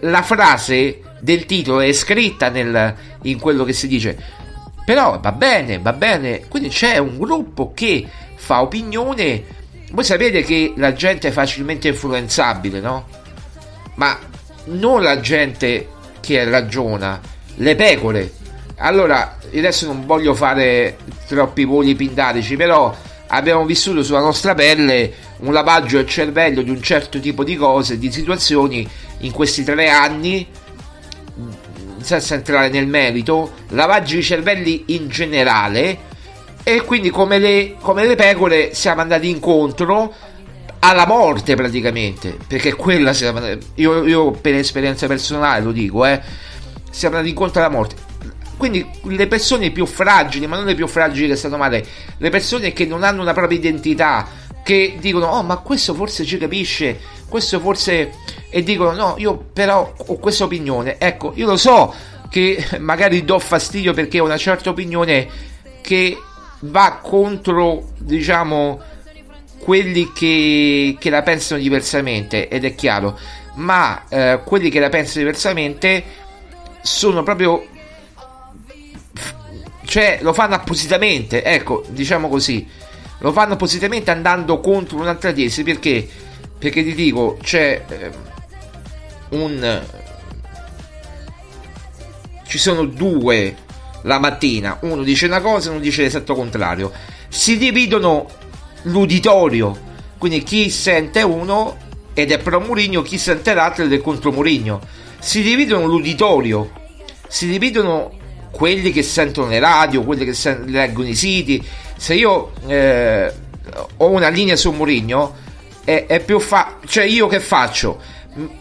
[0.00, 4.16] la frase del titolo è scritta nel, in quello che si dice,
[4.84, 9.44] però va bene, va bene, quindi c'è un gruppo che fa opinione,
[9.92, 13.06] voi sapete che la gente è facilmente influenzabile, no?
[13.96, 14.18] Ma
[14.64, 15.88] non la gente
[16.20, 17.20] che ragiona,
[17.56, 18.40] le pecore
[18.76, 20.96] allora, adesso non voglio fare
[21.26, 22.94] troppi voli pindarici, però
[23.28, 27.98] abbiamo vissuto sulla nostra pelle un lavaggio del cervello di un certo tipo di cose,
[27.98, 30.46] di situazioni in questi tre anni,
[32.00, 36.10] senza entrare nel merito, lavaggi di cervelli in generale
[36.64, 40.12] e quindi come le, come le pecore siamo andati incontro
[40.80, 43.40] alla morte praticamente, perché quella siamo,
[43.74, 46.20] io, io per esperienza personale lo dico, eh,
[46.90, 47.94] siamo andati incontro alla morte
[48.62, 51.84] quindi le persone più fragili, ma non le più fragili che stanno male,
[52.16, 54.28] le persone che non hanno una propria identità,
[54.62, 56.96] che dicono oh ma questo forse ci capisce
[57.28, 58.12] questo forse
[58.48, 61.92] e dicono no io però ho questa opinione ecco io lo so
[62.30, 65.28] che magari do fastidio perché ho una certa opinione
[65.80, 66.16] che
[66.60, 68.80] va contro diciamo
[69.58, 73.16] quelli che, che la pensano diversamente ed è chiaro.
[73.54, 76.02] Ma eh, quelli che la pensano diversamente
[76.82, 77.64] sono proprio
[79.92, 82.66] cioè lo fanno appositamente ecco diciamo così.
[83.18, 86.08] Lo fanno appositamente andando contro un'altra tesi perché?
[86.56, 88.10] Perché ti dico c'è eh,
[89.36, 89.82] un
[92.46, 93.54] ci sono due
[94.04, 94.78] la mattina.
[94.80, 96.90] Uno dice una cosa e uno dice l'esatto contrario.
[97.28, 98.30] Si dividono
[98.84, 99.78] l'uditorio.
[100.16, 101.76] Quindi chi sente uno
[102.14, 104.80] ed è pro Murigno chi sente l'altro ed è contro Murigno
[105.18, 106.70] si dividono l'uditorio.
[107.28, 108.20] Si dividono
[108.52, 111.64] quelli che sentono le radio quelli che sen- leggono i siti.
[111.96, 113.32] Se io eh,
[113.96, 115.34] ho una linea su Murigno
[115.84, 118.00] è, è più fa cioè io che faccio?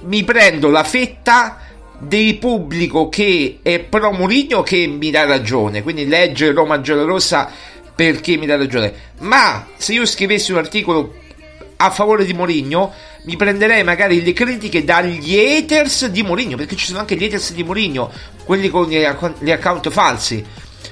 [0.01, 1.59] Mi prendo la fetta
[1.99, 5.83] del pubblico che è pro Murigno che mi dà ragione.
[5.83, 7.49] Quindi legge Roma giallorossa
[7.93, 8.93] perché mi dà ragione.
[9.19, 11.19] Ma se io scrivessi un articolo
[11.77, 12.93] a favore di Mourinho
[13.23, 17.53] mi prenderei magari le critiche dagli haters di Mourinho perché ci sono anche gli haters
[17.53, 18.11] di Mourinho
[18.43, 20.43] quelli con gli, acc- gli account falsi.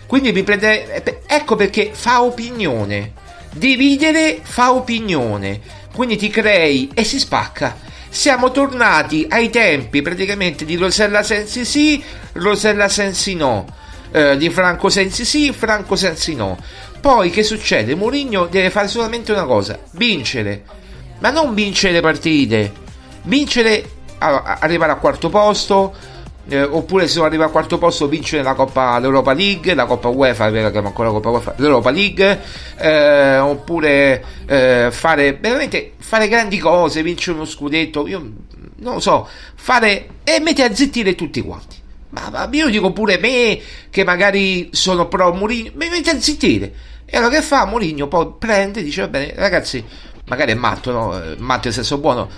[0.05, 3.13] Quindi mi prenderei eh, ecco perché fa opinione.
[3.53, 5.59] Dividere fa opinione.
[5.93, 7.77] Quindi ti crei e si spacca.
[8.09, 12.03] Siamo tornati ai tempi praticamente di Rosella Sensi sì
[12.33, 13.65] Rosella Sensi no.
[14.11, 16.57] Eh, di Franco Sensi sì Franco Sensi no.
[17.01, 17.95] Poi che succede?
[17.95, 20.77] Mourinho deve fare solamente una cosa vincere
[21.19, 22.71] ma non vincere le partite,
[23.23, 23.89] vincere,
[24.19, 25.93] allora, arrivare al quarto posto,
[26.49, 30.07] eh, oppure se non arriva al quarto posto vincere la Coppa l'Europa League, la Coppa
[30.07, 32.41] UEFA, è vero che ancora la Coppa UEFA, l'Europa League,
[32.77, 38.19] eh, oppure eh, fare veramente fare grandi cose, vincere uno scudetto, io
[38.77, 41.77] non lo so, fare e mettere a zittire tutti quanti.
[42.09, 43.59] Ma, ma io dico pure me
[43.91, 46.73] che magari sono pro Mourinho, mi mette a zittire.
[47.05, 48.07] E allora che fa Mourinho?
[48.07, 49.83] Poi prende e dice, va bene, ragazzi,
[50.29, 51.21] magari è matto, no?
[51.37, 52.29] Matto nel senso buono.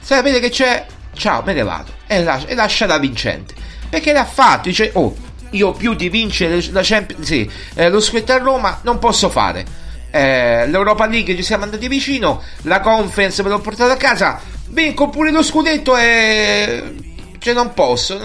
[0.00, 0.86] Sapete che c'è?
[1.14, 1.92] Ciao, me ne vado.
[2.06, 3.54] E lascia, e lascia la vincente.
[3.90, 5.16] Perché l'ha fatto, dice, oh,
[5.50, 9.64] io più di vincere la Champions, sì, eh, lo scudetto a Roma non posso fare.
[10.10, 15.08] Eh, L'Europa League ci siamo andati vicino, la conference me l'ho portato a casa, vinco
[15.08, 16.94] pure lo scudetto e...
[17.38, 18.18] Cioè non posso,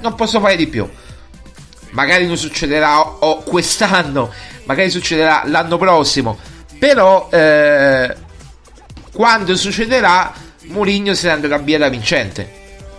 [0.00, 0.88] non posso fare di più.
[1.90, 4.32] Magari non succederà o, o quest'anno,
[4.64, 6.38] magari succederà l'anno prossimo.
[6.78, 8.14] Però eh,
[9.16, 10.30] quando succederà
[10.64, 12.52] Mourinho se ne andrà via da vincente.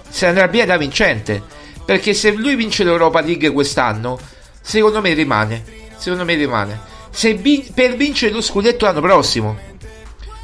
[0.09, 1.43] Se ne andrà via da vincente.
[1.85, 4.19] Perché se lui vince l'Europa League quest'anno
[4.59, 5.63] secondo me rimane.
[5.95, 6.79] Secondo me rimane.
[7.11, 9.59] Se vin- per vincere lo scudetto l'anno prossimo.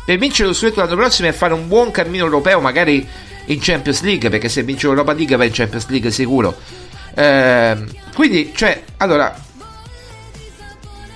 [0.05, 3.07] Per vincere lo scudetto l'anno prossimo e fare un buon cammino europeo magari
[3.45, 6.55] in Champions League perché se vince l'Europa League va in Champions League sicuro.
[7.15, 7.77] Eh,
[8.13, 9.35] quindi cioè allora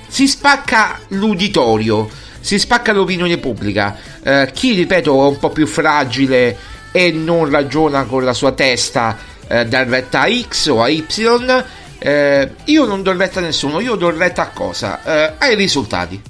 [0.08, 3.94] si spacca l'uditorio si spacca l'opinione pubblica.
[4.24, 6.56] Eh, chi, ripeto, è un po' più fragile
[6.94, 9.18] e non ragiona con la sua testa
[9.48, 11.06] eh, dà retta a X o a Y,
[12.00, 15.04] eh, io non do retta a nessuno, io do retta a cosa?
[15.04, 16.22] Eh, ai risultati.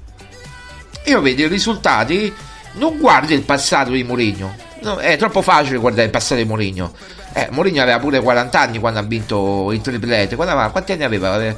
[1.06, 2.34] Io vedo i risultati,
[2.74, 4.56] non guardo il passato di Mourinho.
[4.82, 6.94] No, è troppo facile guardare il passato di Mourinho.
[7.34, 10.36] Eh, Mourinho aveva pure 40 anni quando ha vinto il triplete.
[10.36, 11.56] Quanti anni aveva?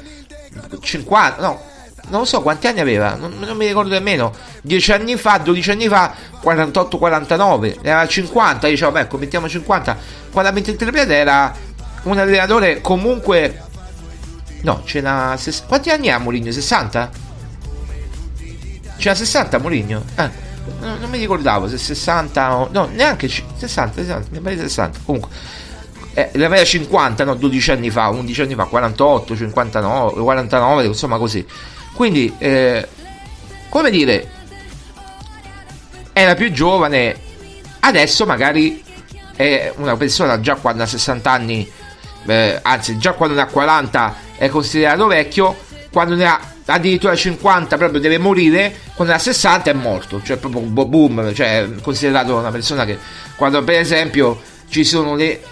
[0.82, 1.41] 50?
[1.41, 1.62] No,
[2.08, 4.34] non lo so quanti anni aveva, non, non, mi ricordo nemmeno.
[4.62, 8.68] 10 anni fa, 12 anni fa, 48-49, era 50.
[8.68, 9.97] Dicevo, beh, mettiamo 50.
[10.32, 11.54] Quando ha vinto il triplete era
[12.04, 13.64] un allenatore comunque.
[14.62, 15.36] No, c'era.
[15.38, 15.64] Ses...
[15.66, 16.52] Quanti anni ha Mourinho?
[16.52, 17.10] 60?
[18.97, 20.04] C'era 60 Mourinho?
[20.16, 20.30] Eh,
[20.80, 22.70] non, non, mi ricordavo se 60 o.
[22.72, 25.00] No, neanche 60, 60 mi pare 60.
[25.06, 25.32] Comunque.
[26.14, 31.18] Eh, ne aveva 50, no, 12 anni fa, 11 anni fa, 48, 59, 49, insomma
[31.18, 31.45] così.
[32.00, 32.88] Quindi, eh,
[33.68, 34.32] come dire,
[36.14, 37.14] era più giovane,
[37.82, 38.82] adesso magari
[39.36, 41.70] è una persona già quando ha 60 anni,
[42.26, 45.58] eh, anzi già quando ne ha 40 è considerato vecchio,
[45.91, 50.38] quando ne ha addirittura 50 proprio deve morire, quando ne ha 60 è morto, cioè
[50.38, 52.97] proprio boom, cioè è considerato una persona che
[53.36, 55.43] quando per esempio ci sono le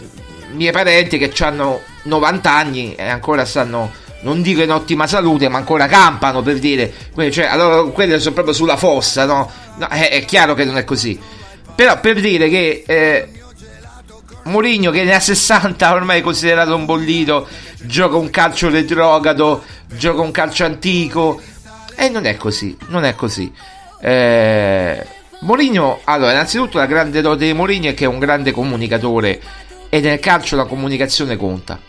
[0.53, 5.57] mie parenti che hanno 90 anni e ancora stanno non dico in ottima salute, ma
[5.57, 6.91] ancora campano per dire,
[7.31, 9.49] cioè, allora quelle sono proprio sulla fossa, no?
[9.75, 11.19] no è, è, chiaro che non è così.
[11.75, 13.29] Però per dire che eh,
[14.43, 17.47] Mourinho che ne ha 60 ormai è considerato un bollito,
[17.81, 21.39] gioca un calcio retrogrado, gioca un calcio antico,
[21.95, 23.51] e non è così, non è così.
[23.99, 25.05] Eh,
[25.41, 29.39] Mourinho, allora, innanzitutto la grande dote di Mourinho è che è un grande comunicatore
[29.89, 31.79] e nel calcio la comunicazione conta.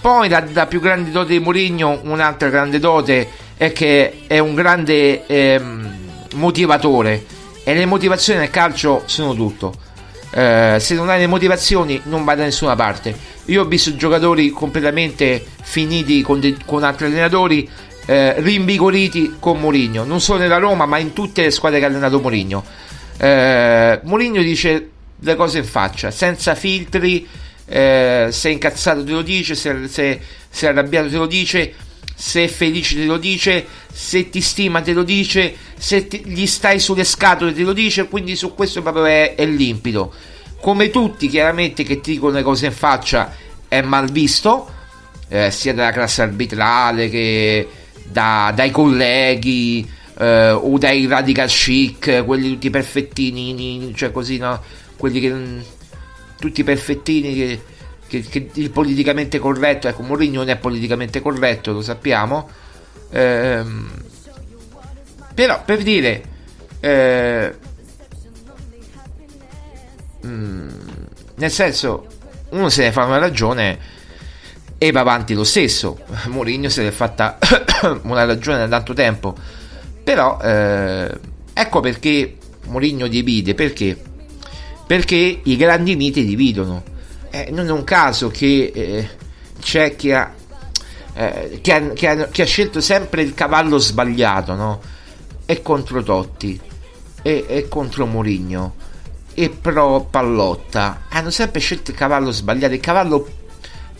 [0.00, 4.54] Poi la, la più grande dote di Mourinho, un'altra grande dote è che è un
[4.54, 5.94] grande ehm,
[6.34, 7.24] motivatore
[7.64, 9.74] e le motivazioni nel calcio sono tutto.
[10.30, 13.14] Eh, se non hai le motivazioni non vai da nessuna parte.
[13.46, 17.68] Io ho visto giocatori completamente finiti con, de- con altri allenatori,
[18.06, 21.88] eh, rinvigoriti con Mourinho, non solo nella Roma ma in tutte le squadre che ha
[21.88, 22.64] allenato Mourinho.
[23.18, 27.26] Eh, Mourinho dice le cose in faccia, senza filtri,
[27.68, 31.74] eh, se è incazzato te lo dice, se, se, se è arrabbiato te lo dice,
[32.14, 36.46] se è felice te lo dice, se ti stima te lo dice, se ti- gli
[36.46, 40.12] stai sulle scatole te lo dice, quindi su questo proprio è, è limpido.
[40.60, 43.32] Come tutti chiaramente che ti dicono le cose in faccia
[43.68, 44.68] è mal visto,
[45.28, 47.68] eh, sia dalla classe arbitrale che
[48.04, 49.88] da- dai colleghi
[50.18, 54.60] eh, o dai radical chic, quelli tutti perfettini, cioè così no,
[54.96, 55.34] quelli che
[56.38, 57.62] tutti perfettini che,
[58.06, 62.48] che, che il politicamente corretto, ecco Mourinho non è politicamente corretto, lo sappiamo.
[63.10, 63.90] Ehm,
[65.34, 66.22] però per dire
[66.80, 67.54] eh,
[70.26, 70.68] mm,
[71.36, 72.06] nel senso
[72.50, 73.96] uno se ne fa una ragione
[74.78, 75.98] e va avanti lo stesso.
[76.28, 77.38] Mourinho se ne è fatta
[78.02, 79.36] una ragione da tanto tempo.
[80.02, 81.10] Però eh,
[81.52, 82.36] ecco perché
[82.66, 84.00] Mourinho divide perché
[84.88, 86.82] perché i grandi miti dividono.
[87.28, 89.08] Eh, non è un caso che eh,
[89.60, 90.32] c'è chi ha,
[91.12, 94.80] eh, che, ha, che ha- che ha scelto sempre il cavallo sbagliato no?
[95.44, 96.58] e contro Totti
[97.20, 98.76] e, e contro Mourinho
[99.34, 101.02] e pro Pallotta.
[101.10, 103.28] Hanno sempre scelto il cavallo sbagliato il cavallo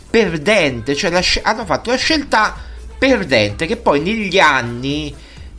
[0.09, 2.57] perdente cioè la hanno fatto la scelta
[2.97, 5.15] perdente che poi negli anni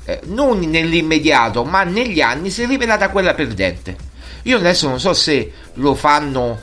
[0.06, 4.09] eh, non nell'immediato ma negli anni si è rivelata quella perdente
[4.44, 6.60] io adesso non so se lo fanno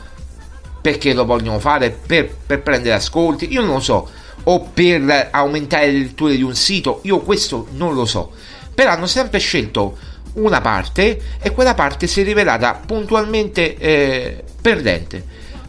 [0.80, 4.08] perché lo vogliono fare per, per prendere ascolti, io non lo so,
[4.44, 8.32] o per aumentare le letture di un sito, io questo non lo so,
[8.72, 9.98] però hanno sempre scelto
[10.34, 15.24] una parte e quella parte si è rivelata puntualmente eh, perdente.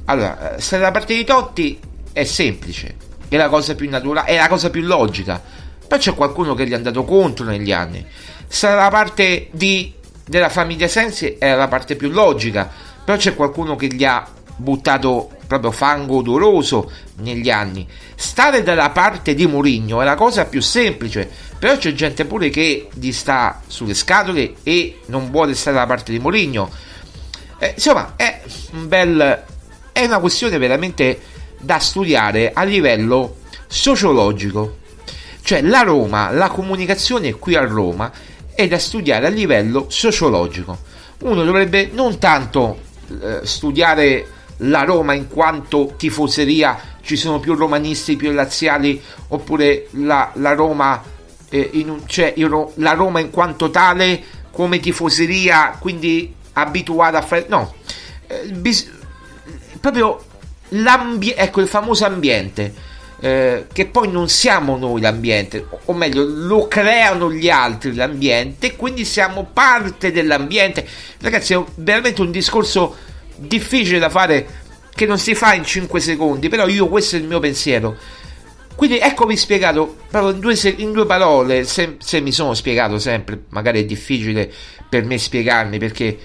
[0.05, 1.79] Allora, eh, stare dalla parte di Totti
[2.11, 2.95] è semplice,
[3.27, 5.41] è la cosa più naturale, è la cosa più logica,
[5.87, 8.05] poi c'è qualcuno che gli è andato contro negli anni.
[8.47, 9.93] Stare dalla parte di,
[10.27, 12.69] della famiglia Sensi è la parte più logica,
[13.03, 17.87] però c'è qualcuno che gli ha buttato proprio fango odoroso negli anni.
[18.15, 22.89] Stare dalla parte di Mourinho è la cosa più semplice, però c'è gente pure che
[22.93, 26.69] gli sta sulle scatole e non vuole stare dalla parte di Mourinho.
[27.59, 28.41] Eh, insomma, è
[28.73, 29.45] un bel
[29.97, 31.19] è una questione veramente
[31.59, 34.77] da studiare a livello sociologico.
[35.41, 38.11] Cioè la Roma, la comunicazione qui a Roma
[38.57, 40.79] è da studiare a livello sociologico.
[41.19, 42.79] Uno dovrebbe non tanto
[43.21, 44.27] eh, studiare
[44.61, 51.03] la Roma in quanto tifoseria, ci sono più romanisti, più laziali, oppure la, la Roma,
[51.49, 52.33] eh, in cioè
[52.75, 57.45] la Roma in quanto tale come tifoseria, quindi abituata a fare...
[57.49, 57.75] No,
[58.25, 58.89] eh, bis-
[59.79, 60.19] proprio
[60.69, 62.73] l'ambiente, ecco il famoso ambiente.
[63.19, 69.05] Eh, che poi non siamo noi l'ambiente, o- meglio, lo creano gli altri l'ambiente, quindi
[69.05, 70.85] siamo parte dell'ambiente.
[71.19, 72.95] Ragazzi, è veramente un discorso
[73.35, 77.25] difficile da fare che non si fa in 5 secondi, però io questo è il
[77.25, 77.95] mio pensiero.
[78.75, 83.45] Quindi eccomi spiegato proprio in due, in due parole, se, se mi sono spiegato sempre,
[83.49, 84.51] magari è difficile
[84.87, 86.17] per me spiegarmi perché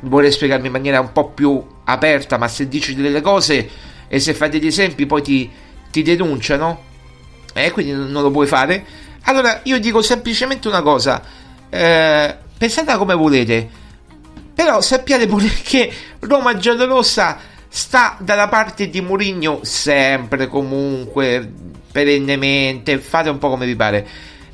[0.00, 3.68] vorrei spiegarmi in maniera un po' più aperta, ma se dici delle cose
[4.08, 5.50] e se fai degli esempi poi ti,
[5.90, 6.84] ti denunciano
[7.54, 8.84] e quindi non lo puoi fare.
[9.22, 11.22] Allora io dico semplicemente una cosa,
[11.68, 13.68] eh, pensatela come volete,
[14.54, 21.52] però sappiate pure che Roma giallorossa sta dalla parte di Mourinho sempre, comunque,
[21.92, 24.06] perennemente, fate un po' come vi pare.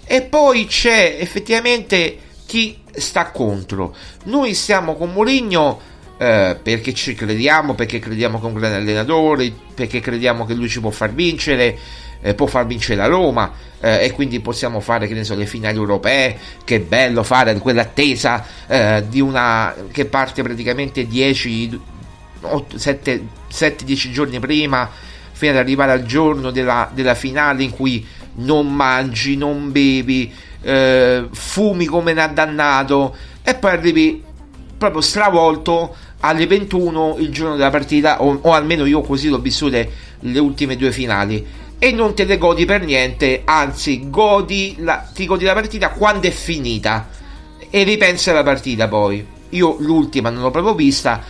[0.04, 3.94] E poi c'è effettivamente chi sta contro.
[4.24, 5.80] Noi stiamo con Mourinho
[6.16, 10.68] eh, perché ci crediamo, perché crediamo che è un grande allenatore, perché crediamo che lui
[10.68, 11.76] ci può far vincere,
[12.20, 15.46] eh, può far vincere la Roma eh, e quindi possiamo fare che ne so le
[15.46, 21.92] finali europee, che bello fare quell'attesa eh, di una che parte praticamente 10
[22.44, 24.90] 7-10 giorni prima
[25.32, 28.06] fino ad arrivare al giorno della, della finale in cui
[28.36, 34.22] non mangi, non bevi, eh, fumi come un dannato e poi arrivi
[34.76, 39.90] proprio stravolto alle 21 il giorno della partita o, o almeno io così l'ho vissute
[40.20, 41.62] le ultime due finali.
[41.78, 46.26] E non te le godi per niente anzi godi la, ti godi la partita quando
[46.26, 47.08] è finita
[47.68, 49.26] e ripensi alla partita poi.
[49.50, 51.22] Io l'ultima non l'ho proprio vista,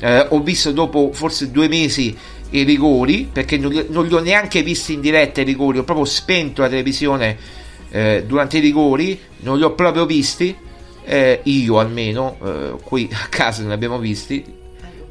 [0.00, 2.16] eh, ho visto dopo forse due mesi
[2.50, 5.84] i rigori, perché non li, non li ho neanche visti in diretta i rigori, ho
[5.84, 7.36] proprio spento la televisione
[7.90, 10.54] eh, durante i rigori, non li ho proprio visti,
[11.04, 14.44] eh, io almeno, eh, qui a casa li abbiamo visti,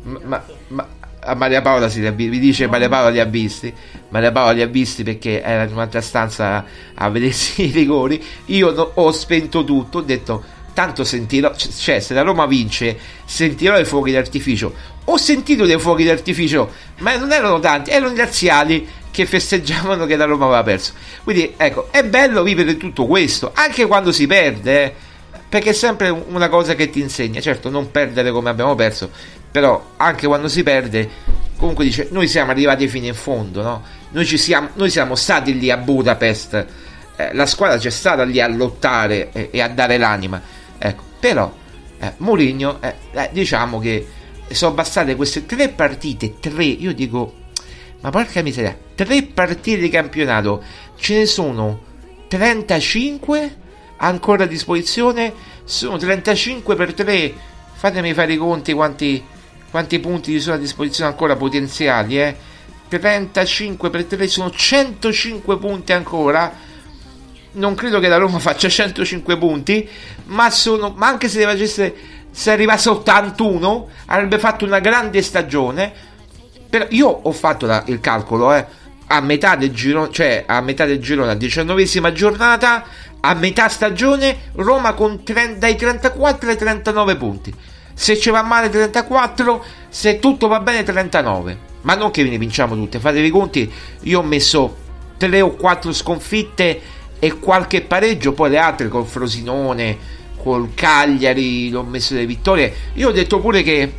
[0.04, 0.88] ma, ma
[1.26, 3.74] a Maria Paola si vi- vi dice Maria Paola li ha visti.
[4.10, 8.22] Maria Paola li ha visti perché era in un'altra stanza a vedersi i rigori.
[8.48, 13.80] Io no- ho spento tutto ho detto tanto sentirò cioè se la Roma vince sentirò
[13.80, 14.74] i fuochi d'artificio.
[15.06, 20.16] Ho sentito dei fuochi d'artificio ma non erano tanti erano gli arziali che festeggiavano che
[20.16, 20.94] la Roma aveva perso.
[21.24, 24.94] Quindi ecco è bello vivere tutto questo anche quando si perde eh,
[25.54, 27.40] perché è sempre una cosa che ti insegna.
[27.40, 29.12] Certo non perdere come abbiamo perso
[29.52, 31.08] però anche quando si perde
[31.58, 33.84] comunque dice noi siamo arrivati fino in fondo no?
[34.14, 36.66] noi, siamo, noi siamo stati lì a Budapest.
[37.16, 40.42] Eh, la squadra c'è stata lì a lottare e, e a dare l'anima.
[40.76, 41.54] Ecco però
[42.00, 44.08] eh, Mourinho eh, eh, diciamo che
[44.50, 47.32] sono bastate queste tre partite tre io dico
[48.02, 50.64] ma porca miseria tre partite di campionato
[50.98, 51.80] ce ne sono
[52.28, 53.62] 35
[54.04, 55.34] ancora a disposizione.
[55.64, 57.34] Sono 35 per 3
[57.84, 59.22] fatemi fare i conti quanti,
[59.70, 62.36] quanti punti sono a disposizione ancora potenziali eh.
[62.88, 66.72] 35 per 3 sono 105 punti ancora.
[67.54, 69.88] Non credo che la Roma faccia 105 punti
[70.26, 71.96] ma, sono, ma anche se facesse
[72.32, 75.92] se arrivasse a 81 avrebbe fatto una grande stagione.
[76.70, 78.66] Però io ho fatto la- il calcolo eh,
[79.08, 82.86] a metà del girone cioè a metà del girone a diciannovesima giornata
[83.26, 87.54] a metà stagione Roma con 30 dai 34 ai 39 punti.
[87.94, 92.74] Se ci va male 34 se tutto va bene 39 ma non che ne vinciamo
[92.76, 93.72] tutte fatevi conti
[94.04, 94.78] io ho messo
[95.18, 96.82] 3 o 4 sconfitte
[97.20, 99.98] e qualche pareggio poi le altre col Frosinone
[100.44, 102.74] col Cagliari l'ho messo delle vittorie.
[102.96, 103.94] Io ho detto pure che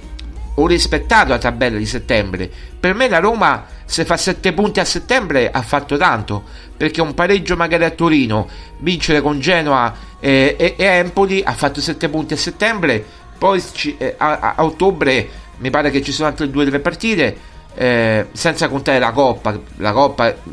[0.56, 2.50] ho rispettato la tabella di settembre.
[2.78, 6.44] Per me la Roma, se fa 7 punti a settembre, ha fatto tanto.
[6.76, 8.48] Perché un pareggio magari a Torino,
[8.78, 13.04] vincere con Genoa eh, e, e Empoli, ha fatto 7 punti a settembre.
[13.38, 15.28] Poi ci- eh, a, a- ottobre
[15.58, 17.36] mi pare che ci sono altre 2-3 partite.
[17.76, 19.58] eh, senza contare la Coppa.
[19.78, 20.50] La Coppa, mh,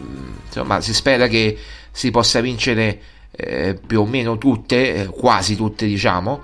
[0.48, 1.56] insomma, si spera che
[1.92, 3.00] si possa vincere
[3.32, 6.42] eh, più o meno tutte, eh, quasi tutte, diciamo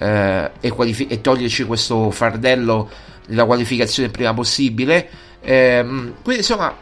[0.00, 2.88] eh, e, qualifi- e toglierci questo fardello
[3.26, 5.08] della qualificazione prima possibile.
[5.42, 6.74] Ehm, quindi insomma,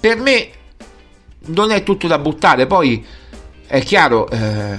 [0.00, 0.50] per me
[1.46, 2.66] non è tutto da buttare.
[2.66, 3.04] Poi
[3.66, 4.78] è chiaro, eh,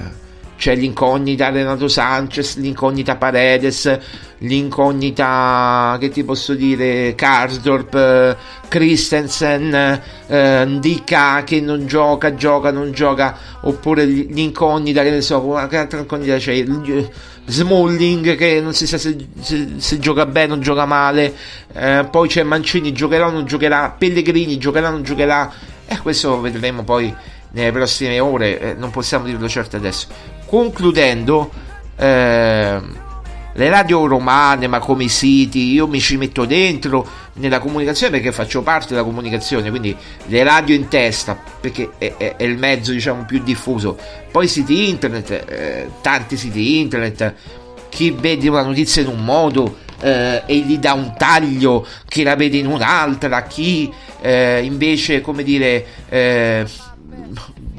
[0.59, 3.97] c'è l'incognita Renato Sanchez, l'incognita Paredes,
[4.39, 8.35] l'incognita che ti posso dire Karsdorp, eh,
[8.67, 15.77] Christensen, eh, Ndika che non gioca, gioca, non gioca, oppure l'incognita che ne so, che
[15.77, 16.51] altra incognita c'è?
[16.51, 17.09] Il-
[17.45, 21.33] Smalling che non si sa se, se- se gioca bene o gioca male,
[21.73, 25.51] eh, poi c'è Mancini, giocherà o non giocherà, Pellegrini giocherà o non giocherà,
[25.87, 27.11] e questo lo vedremo poi
[27.51, 30.28] nelle prossime ore, eh, non possiamo dirlo certo adesso.
[30.49, 31.51] Concludendo,
[31.95, 32.97] ehm,
[33.53, 38.31] le radio romane, ma come i siti, io mi ci metto dentro nella comunicazione perché
[38.31, 39.95] faccio parte della comunicazione, quindi
[40.25, 43.95] le radio in testa, perché è, è- è il mezzo diciamo più diffuso.
[44.31, 47.31] Poi siti internet, eh, tanti siti internet,
[47.89, 52.35] chi vede una notizia in un modo eh, e gli dà un taglio, chi la
[52.35, 53.91] vede in un'altra, chi
[54.21, 56.65] eh, invece, come dire, eh,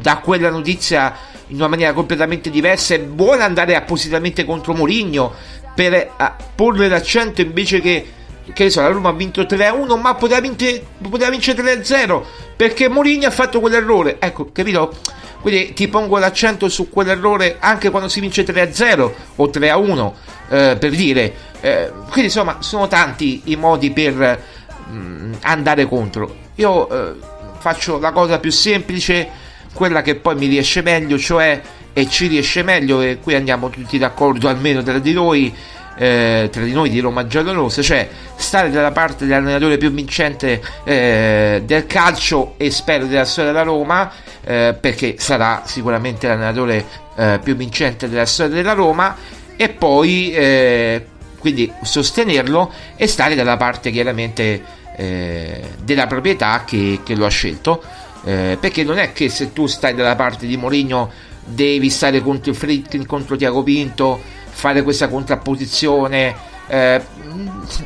[0.00, 5.32] dà quella notizia in una maniera completamente diversa e vuole andare appositamente contro Mourinho
[5.74, 6.12] per eh,
[6.54, 8.06] porre l'accento invece che
[8.52, 12.22] che so, la Roma ha vinto 3-1 ma poteva, vincere- poteva vincere 3-0
[12.56, 14.16] perché Mourinho ha fatto quell'errore.
[14.18, 14.92] Ecco capito?
[15.40, 20.12] Quindi ti pongo l'accento su quell'errore anche quando si vince 3-0 o 3-1
[20.50, 21.34] eh, per dire.
[21.60, 24.42] Eh, quindi insomma sono tanti i modi per
[24.90, 26.36] mm, andare contro.
[26.56, 27.14] Io eh,
[27.58, 29.28] faccio la cosa più semplice
[29.72, 31.60] quella che poi mi riesce meglio, cioè
[31.92, 35.52] e ci riesce meglio, e qui andiamo tutti d'accordo almeno tra di noi,
[35.96, 41.62] eh, tra di noi di Roma Giallorosa, cioè stare dalla parte dell'allenatore più vincente eh,
[41.64, 44.10] del calcio e spero della storia della Roma,
[44.44, 46.84] eh, perché sarà sicuramente l'allenatore
[47.16, 49.16] eh, più vincente della storia della Roma,
[49.56, 51.06] e poi eh,
[51.38, 54.62] quindi sostenerlo e stare dalla parte chiaramente
[54.96, 57.82] eh, della proprietà che, che lo ha scelto.
[58.24, 61.10] Eh, perché non è che se tu stai dalla parte di Mourinho
[61.44, 66.48] devi stare contro Fritkin, contro Tiago Pinto, fare questa contrapposizione.
[66.68, 67.02] eh,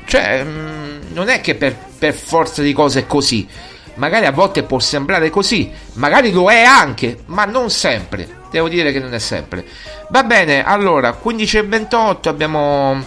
[0.07, 3.49] cioè, mm, non è che per, per forza di cose è così.
[3.97, 8.43] magari a volte può sembrare così, magari lo è anche, ma non sempre.
[8.51, 9.65] Devo dire che non è sempre.
[10.11, 13.03] Va bene, allora 15 e 28 abbiamo,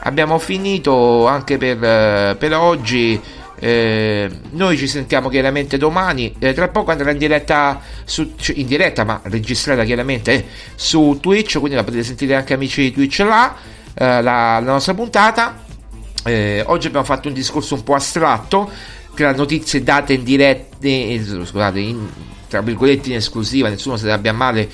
[0.00, 3.20] abbiamo finito anche per, eh, per oggi.
[3.64, 6.34] Eh, noi ci sentiamo chiaramente domani.
[6.38, 10.44] Eh, tra poco andrà in diretta, su, in diretta, ma registrata chiaramente eh,
[10.74, 11.58] su Twitch.
[11.58, 13.56] Quindi la potete sentire anche amici di Twitch là.
[13.94, 15.64] eh, la, la nostra puntata.
[16.24, 18.70] Eh, oggi abbiamo fatto un discorso un po' astratto
[19.14, 20.76] tra notizie date in diretta,
[21.44, 22.06] scusate, in,
[22.48, 24.68] tra virgolette in esclusiva, nessuno se ne abbia male,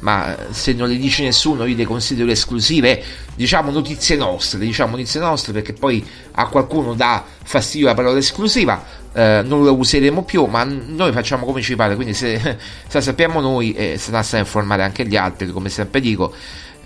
[0.00, 3.02] ma se non le dice nessuno io le considero esclusive,
[3.34, 8.84] diciamo notizie nostre, diciamo notizie nostre perché poi a qualcuno dà fastidio la parola esclusiva,
[9.12, 12.38] eh, non la useremo più, ma noi facciamo come ci pare, quindi se,
[12.86, 16.32] se sappiamo noi eh, se la sa informare anche gli altri, come sempre dico,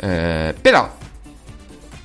[0.01, 0.99] eh, però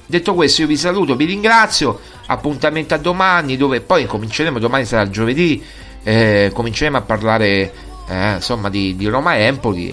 [0.07, 1.99] Detto questo, io vi saluto, vi ringrazio.
[2.27, 4.59] Appuntamento a domani, dove poi cominceremo.
[4.59, 5.63] Domani sarà giovedì.
[6.03, 7.73] Eh, cominceremo a parlare
[8.07, 9.89] eh, insomma di, di Roma Empoli.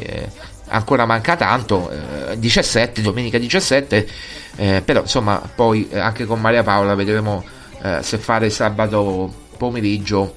[0.72, 1.90] Eh, ancora manca tanto.
[2.36, 4.08] 17, domenica 17.
[4.56, 7.44] eh, però insomma, poi eh, anche con Maria Paola vedremo
[7.82, 10.36] eh, se fare sabato pomeriggio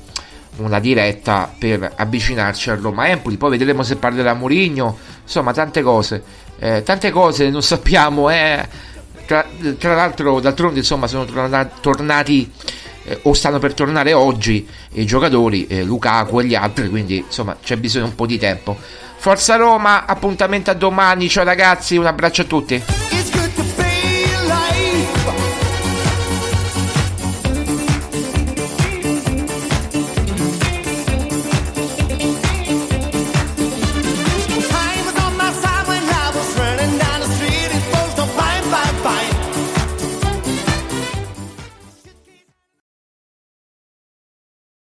[0.57, 3.37] una diretta per avvicinarci a Roma Empoli.
[3.37, 4.97] Poi vedremo se parlerà Mourinho.
[5.23, 6.23] Insomma, tante cose.
[6.59, 8.29] Eh, tante cose non sappiamo.
[8.29, 8.93] Eh
[9.25, 9.45] tra,
[9.77, 12.49] tra l'altro, d'altronde, insomma, sono torna- tornati
[13.03, 17.57] eh, o stanno per tornare oggi i giocatori, eh, Lukaku e gli altri, quindi insomma
[17.61, 18.77] c'è bisogno un po' di tempo.
[19.25, 23.14] Forza Roma, appuntamento a domani, ciao ragazzi, un abbraccio a tutti.